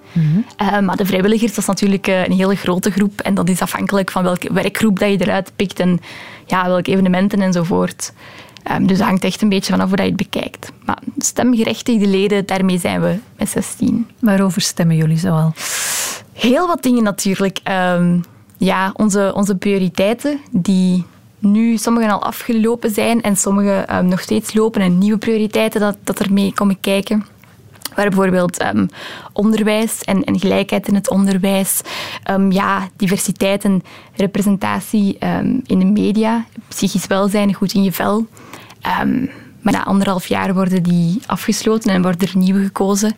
[0.58, 3.21] Ehm, maar de vrijwilligers, dat is natuurlijk eh, een hele grote groep.
[3.21, 5.99] En dat is afhankelijk van welke werkgroep dat je eruit pikt en
[6.45, 8.13] ja, welke evenementen enzovoort.
[8.63, 10.72] Ehm, dus dat hangt echt een beetje vanaf hoe dat je het bekijkt.
[10.86, 14.07] Maar stemgerechtigde leden, daarmee zijn we met 16.
[14.20, 15.53] Waarover stemmen jullie zoal?
[16.34, 17.59] Heel wat dingen natuurlijk.
[18.57, 21.05] Ja, onze, onze prioriteiten, die
[21.51, 25.97] nu sommigen al afgelopen zijn en sommige ehm, nog steeds lopen en nieuwe prioriteiten dat,
[26.03, 27.25] dat ermee komen kijken.
[27.95, 28.87] Waar bijvoorbeeld ehm,
[29.33, 31.81] onderwijs en, en gelijkheid in het onderwijs,
[32.23, 33.83] ehm, ja, diversiteit en
[34.15, 35.17] representatie
[35.65, 38.25] in de media, psychisch welzijn, goed in je vel.
[39.65, 43.15] Maar na anderhalf jaar worden die afgesloten en worden er nieuwe gekozen.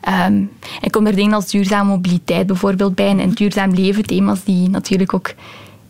[0.00, 0.44] Ehm,
[0.80, 5.14] en komen er dingen als duurzame mobiliteit bijvoorbeeld bij en duurzaam leven, thema's die natuurlijk
[5.14, 5.30] ook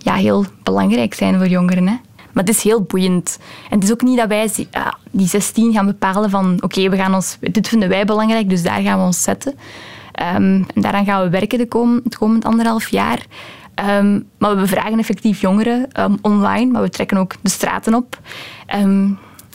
[0.03, 1.89] ja, heel belangrijk zijn voor jongeren.
[1.89, 1.95] Hè.
[2.33, 3.39] Maar het is heel boeiend.
[3.71, 6.97] En het is ook niet dat wij ja, die 16 gaan bepalen van oké, we
[6.97, 9.55] gaan ons dit vinden wij belangrijk, dus daar gaan we ons zetten.
[10.13, 13.27] Ehm, en daaraan gaan we werken de kom, het komend anderhalf jaar.
[13.75, 18.19] Ehm, maar we bevragen effectief jongeren ehm, online, maar we trekken ook de straten op.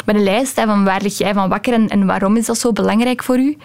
[0.06, 2.72] Met een lijst van waar lig jij van wakker en, en waarom is dat zo
[2.72, 3.58] belangrijk voor u.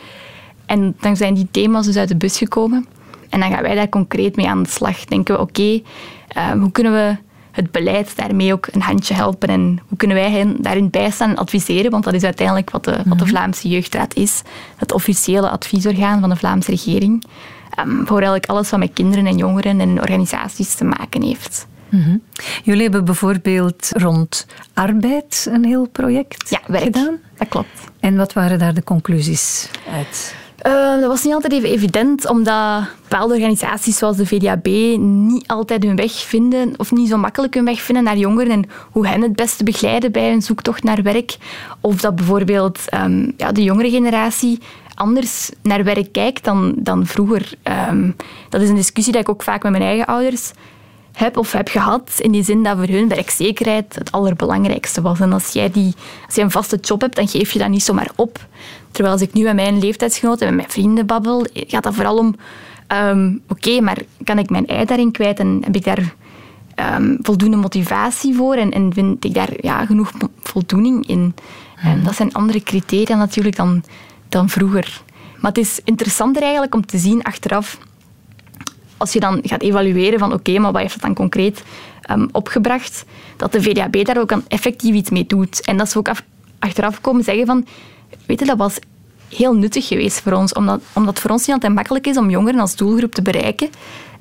[0.67, 2.87] En dan zijn die thema's dus uit de bus gekomen.
[3.31, 5.05] En dan gaan wij daar concreet mee aan de slag.
[5.05, 5.81] Denken we, oké,
[6.29, 7.17] eh, hoe kunnen we
[7.51, 9.49] het beleid daarmee ook een handje helpen?
[9.49, 11.91] En hoe kunnen wij hen daarin bijstaan en adviseren?
[11.91, 14.43] Want dat is uiteindelijk wat de, wat de Vlaamse Jeugdraad is.
[14.77, 17.25] Het officiële adviesorgaan van de Vlaamse regering.
[17.71, 21.67] ehm, voor eigenlijk alles wat met kinderen en jongeren en organisaties te maken heeft.
[21.89, 22.17] Mhm.
[22.63, 27.19] Jullie hebben bijvoorbeeld rond arbeid een heel project gedaan.
[27.39, 27.85] Dat klopt.
[28.01, 30.35] En wat waren daar de conclusies uit?
[30.61, 34.67] Eh, dat was niet altijd even evident, omdat bepaalde organisaties zoals de VDAB
[34.99, 38.65] niet altijd hun weg vinden, of niet zo makkelijk hun weg vinden naar jongeren en
[38.91, 41.37] hoe hen het beste begeleiden bij hun zoektocht naar werk.
[41.81, 44.59] Of dat bijvoorbeeld ehm, ja, de jongere generatie
[44.95, 47.53] anders naar werk kijkt dan, dan vroeger.
[47.63, 48.11] Ehm,
[48.49, 50.53] dat is een discussie die ik ook vaak met mijn eigen ouders
[51.13, 52.11] heb of heb gehad.
[52.19, 55.21] In die zin dat voor hun werkzekerheid het allerbelangrijkste was.
[55.21, 55.95] En als jij, die,
[56.27, 58.47] als jij een vaste job hebt, dan geef je dat niet zomaar op.
[58.91, 62.17] Terwijl als ik nu met mijn leeftijdsgenoten en met mijn vrienden babbel, gaat dat vooral
[62.17, 62.37] om...
[62.87, 66.15] ehm, Oké, maar kan ik mijn ei daarin kwijt en heb ik daar
[66.75, 71.35] ehm, voldoende motivatie voor en, en vind ik daar ja, genoeg voldoening in?
[71.77, 73.83] En dat zijn andere criteria natuurlijk dan,
[74.29, 75.03] dan vroeger.
[75.41, 77.79] Maar het is interessanter eigenlijk om te zien achteraf
[79.01, 81.63] als je dan gaat evalueren van oké, maar wat heeft dat dan concreet
[82.03, 83.05] ehm, opgebracht,
[83.37, 85.61] dat de VDAB daar ook dan effectief iets mee doet.
[85.61, 86.25] En dat ze ook af-
[86.59, 87.67] achteraf komen zeggen van,
[88.27, 88.79] weet je, dat was
[89.29, 92.31] heel nuttig geweest voor ons, omdat, omdat het voor ons niet altijd makkelijk is om
[92.31, 93.69] jongeren als doelgroep te bereiken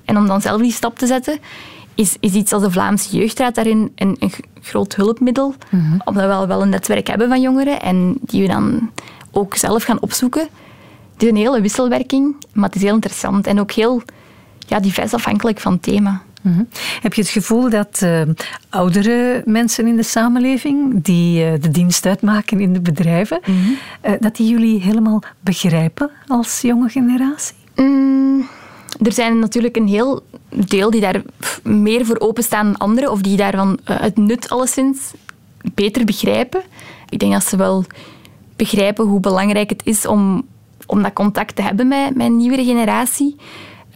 [0.05, 1.39] en om dan zelf die stap te zetten,
[1.95, 5.53] is, is iets als de Vlaamse Jeugdraad daarin een, een groot hulpmiddel,
[6.05, 8.91] omdat we wel, wel een netwerk hebben van jongeren en die we dan
[9.31, 10.47] ook zelf gaan opzoeken.
[11.13, 14.01] Het is een hele wisselwerking, maar het is heel interessant en ook heel
[14.69, 16.21] ja, divers afhankelijk van het thema.
[16.41, 16.63] Mhm.
[17.01, 18.21] Heb je het gevoel dat eh,
[18.69, 23.39] oudere mensen in de samenleving, die eh, de dienst uitmaken in de bedrijven,
[24.01, 27.55] eh, dat die jullie helemaal begrijpen als jonge generatie?
[27.75, 28.47] Mm,
[29.01, 31.21] er zijn natuurlijk een heel deel die daar
[31.63, 35.11] meer voor openstaan dan anderen, of die daarvan het nut alleszins
[35.73, 36.61] beter begrijpen.
[37.09, 37.85] Ik denk dat ze wel
[38.55, 40.47] begrijpen hoe belangrijk het is om,
[40.85, 43.35] om dat contact te hebben met, met een nieuwere generatie.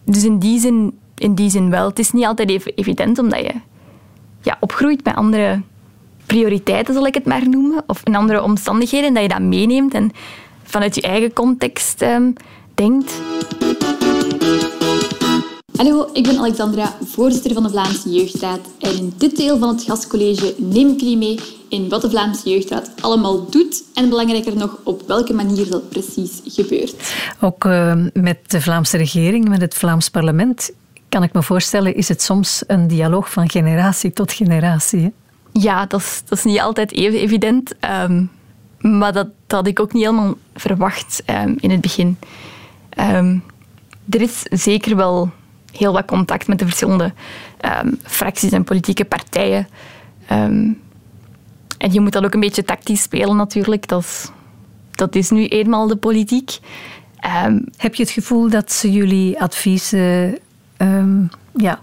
[0.06, 1.88] Dus in die, zin, in die zin wel.
[1.88, 3.54] Het is niet altijd even evident, omdat je
[4.42, 5.62] ja, opgroeit met andere
[6.26, 10.12] prioriteiten, zal ik het maar noemen, of in andere omstandigheden, dat je dat meeneemt en
[10.64, 12.32] vanuit je eigen context ehm,
[12.74, 13.22] denkt.
[15.84, 18.60] Hallo, ik ben Alexandra, voorzitter van de Vlaamse Jeugdraad.
[18.80, 22.50] En in dit deel van het gastcollege neem ik jullie mee in wat de Vlaamse
[22.50, 27.14] Jeugdraad allemaal doet en belangrijker nog, op welke manier dat precies gebeurt.
[27.42, 30.72] Ook eh, met de Vlaamse regering, met het Vlaams parlement,
[31.10, 35.02] kan ik me voorstellen, is het soms een dialoog van generatie tot generatie.
[35.02, 35.10] Hè?
[35.52, 37.74] Ja, dat is, dat is niet altijd even evident.
[37.80, 38.26] ehm,
[38.78, 42.18] maar dat, dat had ik ook niet helemaal verwacht ehm, in het begin.
[42.90, 43.38] Ehm,
[44.10, 45.32] er is zeker wel
[45.78, 47.14] heel wat contact met de verschillende
[47.60, 49.68] ehm, fracties en politieke partijen.
[50.28, 50.72] Ehm,
[51.78, 53.88] en je moet dat ook een beetje tactisch spelen natuurlijk.
[53.88, 54.30] Dat is,
[54.92, 56.60] dat is nu eenmaal de politiek.
[57.20, 60.38] Ehm, Heb je het gevoel dat ze jullie adviezen
[61.56, 61.80] ja,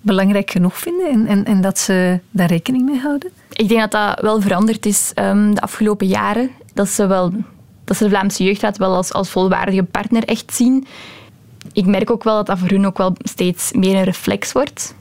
[0.00, 3.30] belangrijk genoeg vinden en, en, en dat ze daar rekening mee houden?
[3.52, 6.50] Ik denk dat dat wel veranderd is de afgelopen jaren.
[6.74, 7.32] Dat ze, wel,
[7.84, 10.86] dat ze de Vlaamse Jeugdraad wel als, als volwaardige partner echt zien.
[11.72, 14.94] Ik merk ook wel dat dat voor hun ook wel steeds meer een reflex wordt.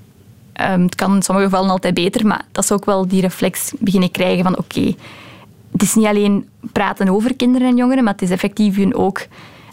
[0.53, 3.73] Ehm, het kan in sommige gevallen altijd beter, maar dat ze ook wel die reflex
[3.79, 4.95] beginnen krijgen van oké,
[5.71, 9.25] het is niet alleen praten over kinderen en jongeren, maar het is effectief hun ook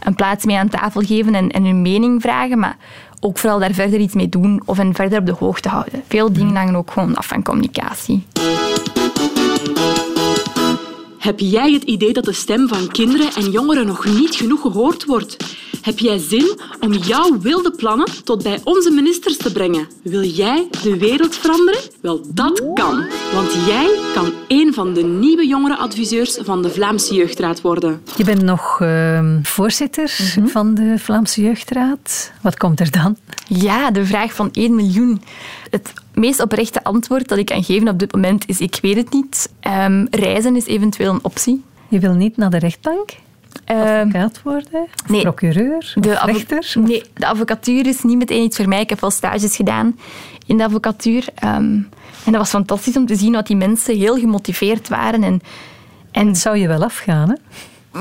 [0.03, 2.77] een plaats mee aan tafel geven en, en hun mening vragen, maar
[3.21, 6.03] ook vooral daar verder iets mee doen of hen verder op de hoogte houden.
[6.09, 8.27] Veel dingen hangen ook gewoon af van communicatie.
[11.19, 15.05] Heb jij het idee dat de stem van kinderen en jongeren nog niet genoeg gehoord
[15.05, 15.37] wordt?
[15.83, 19.89] Heb jij zin om jouw wilde plannen tot bij onze ministers te brengen?
[20.03, 21.81] Wil jij de wereld veranderen?
[22.01, 23.07] Wel, dat kan.
[23.35, 28.03] Want jij kan een van de nieuwe jongerenadviseurs van de Vlaamse Jeugdraad worden.
[28.17, 30.11] Je bent nog ehm, voorzitter
[30.45, 32.33] van de Vlaamse Jeugdraad.
[32.43, 33.17] Wat komt er dan?
[33.47, 35.23] Ja, de vraag van 1 miljoen.
[35.71, 39.13] Het meest oprechte antwoord dat ik kan geven op dit moment is ik weet het
[39.13, 39.51] niet.
[39.61, 41.65] Ehm, reizen is eventueel een optie.
[41.89, 43.11] Je wil niet naar de rechtbank?
[43.69, 44.83] Advocaat worden?
[45.05, 45.21] Of nee.
[45.21, 45.77] procureur?
[45.77, 46.73] Of De rechter?
[46.75, 48.81] Nee, de advocatuur is niet meteen iets voor mij.
[48.81, 49.99] Ik heb wel stages gedaan
[50.47, 51.25] in de advocatuur.
[51.35, 51.79] ehm,
[52.25, 55.23] en dat was fantastisch om te zien dat die mensen heel gemotiveerd waren.
[55.23, 55.41] En,
[56.11, 57.37] en zou je wel afgaan, hè?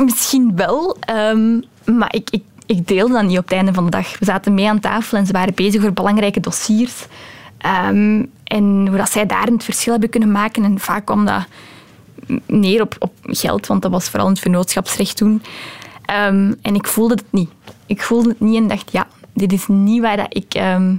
[0.03, 3.91] Misschien wel, ehm, maar ik, ik, ik deelde dat niet op het einde van de
[3.91, 4.20] dag.
[4.20, 7.05] We zaten mee aan tafel en ze waren bezig voor belangrijke dossiers.
[7.57, 10.63] Ehm, en hoe dat zij daarin het verschil hebben kunnen maken.
[10.63, 11.45] En vaak kwam dat
[12.45, 15.41] neer op, op geld, want dat was vooral het vennootschapsrecht toen.
[16.05, 17.49] Ehm, en ik voelde het niet.
[17.86, 20.95] Ik voelde het niet en dacht, ja, dit is niet waar dat ik ehm,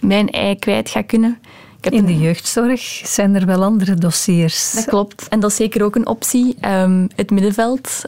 [0.00, 1.38] mijn ei kwijt ga kunnen.
[1.78, 4.72] Ik heb In de jeugdzorg zijn er wel andere dossiers.
[4.72, 5.28] dat klopt.
[5.28, 6.56] En dat is zeker ook een optie.
[6.60, 8.02] Ehm, het middenveld.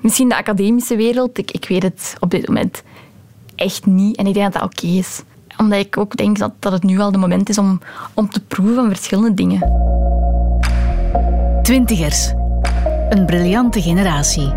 [0.00, 1.38] misschien de academische wereld.
[1.38, 2.82] Ik, ik weet het op dit moment
[3.54, 4.16] echt niet.
[4.16, 5.22] En ik denk dat dat oké is.
[5.56, 7.80] Omdat ik ook denk dat, dat het nu al de moment is om,
[8.14, 9.58] om te proeven van verschillende dingen.
[11.68, 12.32] Twintigers.
[13.08, 14.54] Een briljante generatie.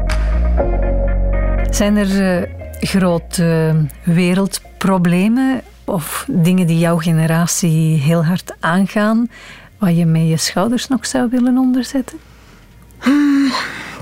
[1.70, 2.49] Zijn er eh,
[2.80, 9.30] grote wereldproblemen of dingen die jouw generatie heel hard aangaan,
[9.78, 12.18] waar je met je schouders nog zou willen onderzetten?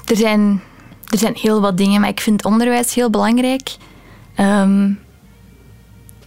[0.06, 0.62] Er zijn,
[1.12, 3.76] er zijn heel wat dingen, maar ik vind onderwijs heel belangrijk.
[4.36, 4.92] Ehm,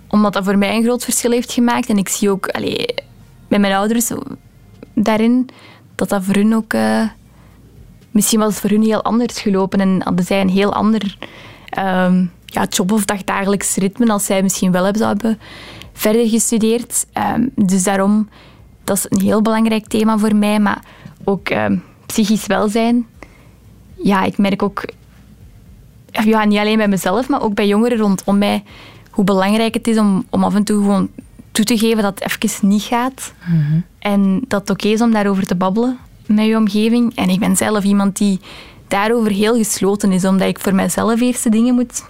[0.09, 1.89] omdat dat voor mij een groot verschil heeft gemaakt.
[1.89, 2.95] En ik zie ook allee,
[3.49, 4.11] met mijn ouders
[4.95, 5.49] daarin
[6.03, 6.73] dat dat voor hun ook...
[6.73, 7.03] eh,
[8.11, 11.17] misschien was het voor hun heel anders gelopen en hadden zij een heel ander
[11.69, 15.39] ehm, ja, job of dagdagelijks ritme als zij misschien wel hebben zouden
[15.93, 17.07] verder gestudeerd.
[17.13, 18.29] Ehm, dus daarom,
[18.85, 20.61] dat is een heel belangrijk thema voor mij.
[20.61, 20.83] Maar
[21.25, 21.77] ook ehm,
[22.07, 23.07] psychisch welzijn.
[23.95, 24.85] Ja, ik merk ook,
[26.11, 28.65] ja, niet alleen bij mezelf, maar ook bij jongeren rondom mij,
[29.11, 31.09] hoe belangrijk het is om, om af en toe gewoon
[31.53, 33.33] toe te geven dat het even niet gaat.
[33.99, 37.15] En dat het oké is om daarover te babbelen met je omgeving.
[37.15, 38.41] En ik ben zelf iemand die
[38.89, 42.05] daarover heel gesloten is, omdat ik voor mijzelf eerst de dingen moet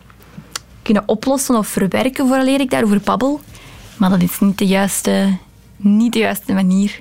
[0.83, 3.41] kunnen oplossen of verwerken vooraleer ik daarover babbel.
[3.97, 5.37] Maar dat is niet de juiste,
[5.77, 7.01] niet de juiste manier.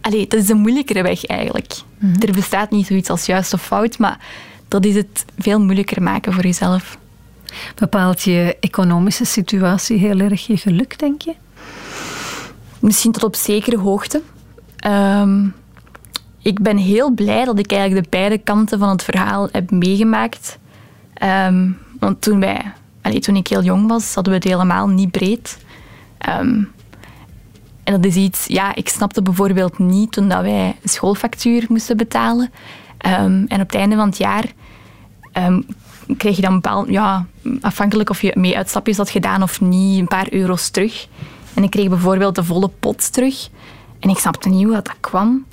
[0.00, 1.72] Allee, dat is een moeilijkere weg eigenlijk.
[2.20, 4.18] Er bestaat niet zoiets als juist of fout, maar
[4.68, 6.98] dat is het veel moeilijker maken voor jezelf.
[7.74, 11.34] Bepaalt je economische situatie heel erg je geluk, denk je?
[12.80, 14.22] Misschien tot op zekere hoogte.
[14.76, 15.46] Ehm,
[16.42, 20.58] ik ben heel blij dat ik eigenlijk de beide kanten van het verhaal heb meegemaakt.
[21.14, 25.10] Ehm, want toen, wij, allee, toen ik heel jong was, hadden we het helemaal niet
[25.10, 25.58] breed.
[26.18, 26.62] Ehm,
[27.84, 32.50] en dat is iets, ja, ik snapte bijvoorbeeld niet toen dat wij schoolfactuur moesten betalen.
[32.98, 34.44] En op het einde van het jaar
[36.16, 37.26] kreeg je dan bepaald, ja,
[37.60, 41.08] afhankelijk of je mee uitstapjes had gedaan of niet, een paar euro's terug.
[41.54, 43.48] En ik kreeg bijvoorbeeld de volle pot terug.
[43.98, 45.44] En ik snapte niet hoe dat, kwam.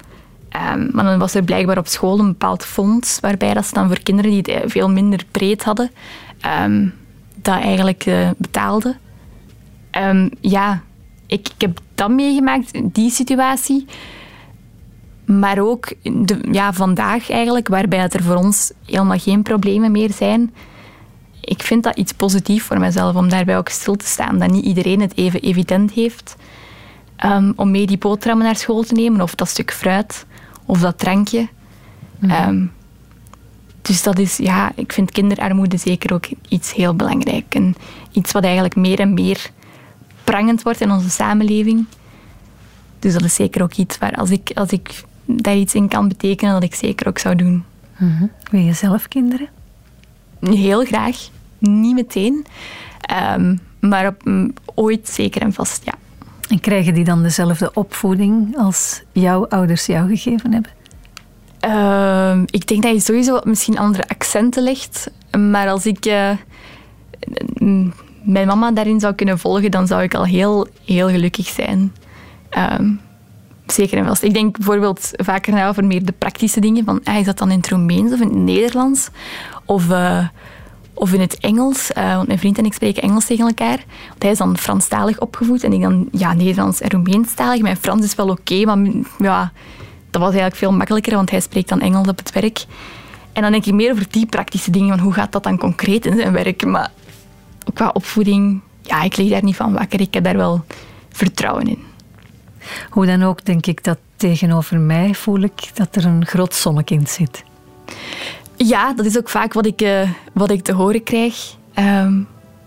[0.49, 3.87] Ehm, maar dan was er blijkbaar op school een bepaald fonds, waarbij dat ze dan
[3.87, 5.91] voor kinderen die het eh, veel minder breed hadden,
[6.39, 6.87] ehm,
[7.35, 8.97] dat eigenlijk eh, betaalden.
[9.91, 10.81] Ehm, ja,
[11.25, 13.85] ik, heb dat meegemaakt, die situatie.
[15.25, 20.53] Maar ook de, ja, vandaag eigenlijk, waarbij er voor ons helemaal geen problemen meer zijn.
[21.41, 24.39] Ik vind dat iets positiefs voor mezelf, om daarbij ook stil te staan.
[24.39, 26.35] Dat niet iedereen het even evident heeft
[27.15, 29.21] ehm, om mee die boterhammen naar school te nemen.
[29.21, 30.25] Of dat stuk fruit,
[30.65, 31.47] of dat drankje.
[32.21, 32.65] Ehm,
[33.81, 37.55] dus dat is, ja, ik vind kinderarmoede zeker ook iets heel belangrijk.
[37.55, 37.75] En
[38.11, 39.51] iets wat eigenlijk meer en meer
[40.23, 41.85] prangend wordt in onze samenleving.
[42.99, 46.07] Dus dat is zeker ook iets waar, als ik, als ik daar iets in kan
[46.07, 47.63] betekenen, dat ik zeker ook zou doen.
[48.51, 49.47] Wil je zelf kinderen?
[50.41, 51.17] Heel graag.
[51.57, 52.45] Niet meteen.
[53.01, 55.93] Ehm, maar op, mm, ooit zeker en vast, ja.
[56.49, 60.71] En krijgen die dan dezelfde opvoeding als jouw ouders jou gegeven hebben?
[61.59, 65.11] Ehm, ik denk dat je sowieso misschien andere accenten legt.
[65.37, 66.31] Maar als ik eh,
[67.53, 67.91] m-
[68.23, 71.93] mijn mama daarin zou kunnen volgen, dan zou ik al heel, heel gelukkig zijn.
[72.49, 72.91] Ehm,
[73.71, 74.23] zeker en vast.
[74.23, 76.85] Ik denk bijvoorbeeld vaker na over meer de praktische dingen.
[76.85, 79.09] Van, ah, is dat dan in het Roemeens of in het Nederlands?
[79.65, 80.27] Of, eh,
[80.93, 81.93] of in het Engels.
[81.93, 83.83] Eh, want mijn vriend en ik spreken Engels tegen elkaar.
[84.07, 87.61] Want hij is dan Franstalig opgevoed en ik dan ja, Nederlands en Roemeenstalig.
[87.61, 89.51] Mijn Frans is wel oké, maar ja,
[90.09, 92.65] dat was eigenlijk veel makkelijker, want hij spreekt dan Engels op het werk.
[93.33, 96.05] En dan denk ik meer over die praktische dingen, van hoe gaat dat dan concreet
[96.05, 96.65] in zijn werk.
[96.65, 96.91] Maar
[97.73, 100.01] qua opvoeding, ja, ik lig daar niet van wakker.
[100.01, 100.65] Ik heb daar wel
[101.09, 101.88] vertrouwen in.
[102.89, 107.09] Hoe dan ook denk ik dat tegenover mij voel ik dat er een groot zonnekind
[107.09, 107.43] zit.
[108.55, 111.55] Ja, dat is ook vaak wat ik, eh, wat ik te horen krijg.
[111.73, 112.19] Ehm,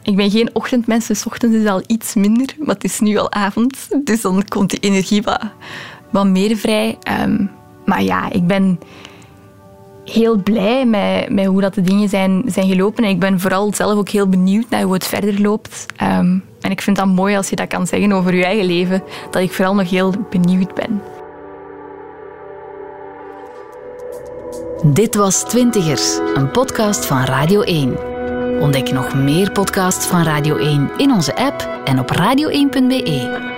[0.03, 3.33] ik ben geen ochtendmens, dus ochtends is al iets minder, maar het is nu al
[3.33, 3.89] avond.
[4.05, 5.41] Dus dan komt die energie wat,
[6.11, 6.99] wat meer vrij.
[7.03, 7.47] Ehm,
[7.85, 8.81] maar ja, ik ben,
[10.05, 13.05] heel blij met, met hoe dat de dingen zijn, zijn gelopen.
[13.05, 15.87] En ik ben vooral zelf ook heel benieuwd naar hoe het verder loopt.
[15.97, 19.03] Ehm, en ik vind dat mooi als je dat kan zeggen over je eigen leven,
[19.31, 21.03] dat ik vooral nog heel benieuwd ben.
[24.85, 27.97] Dit was Twintigers, een podcast van Radio 1.
[28.61, 33.52] Ontdek nog meer podcasts van Radio 1 in onze app en op radio1.be.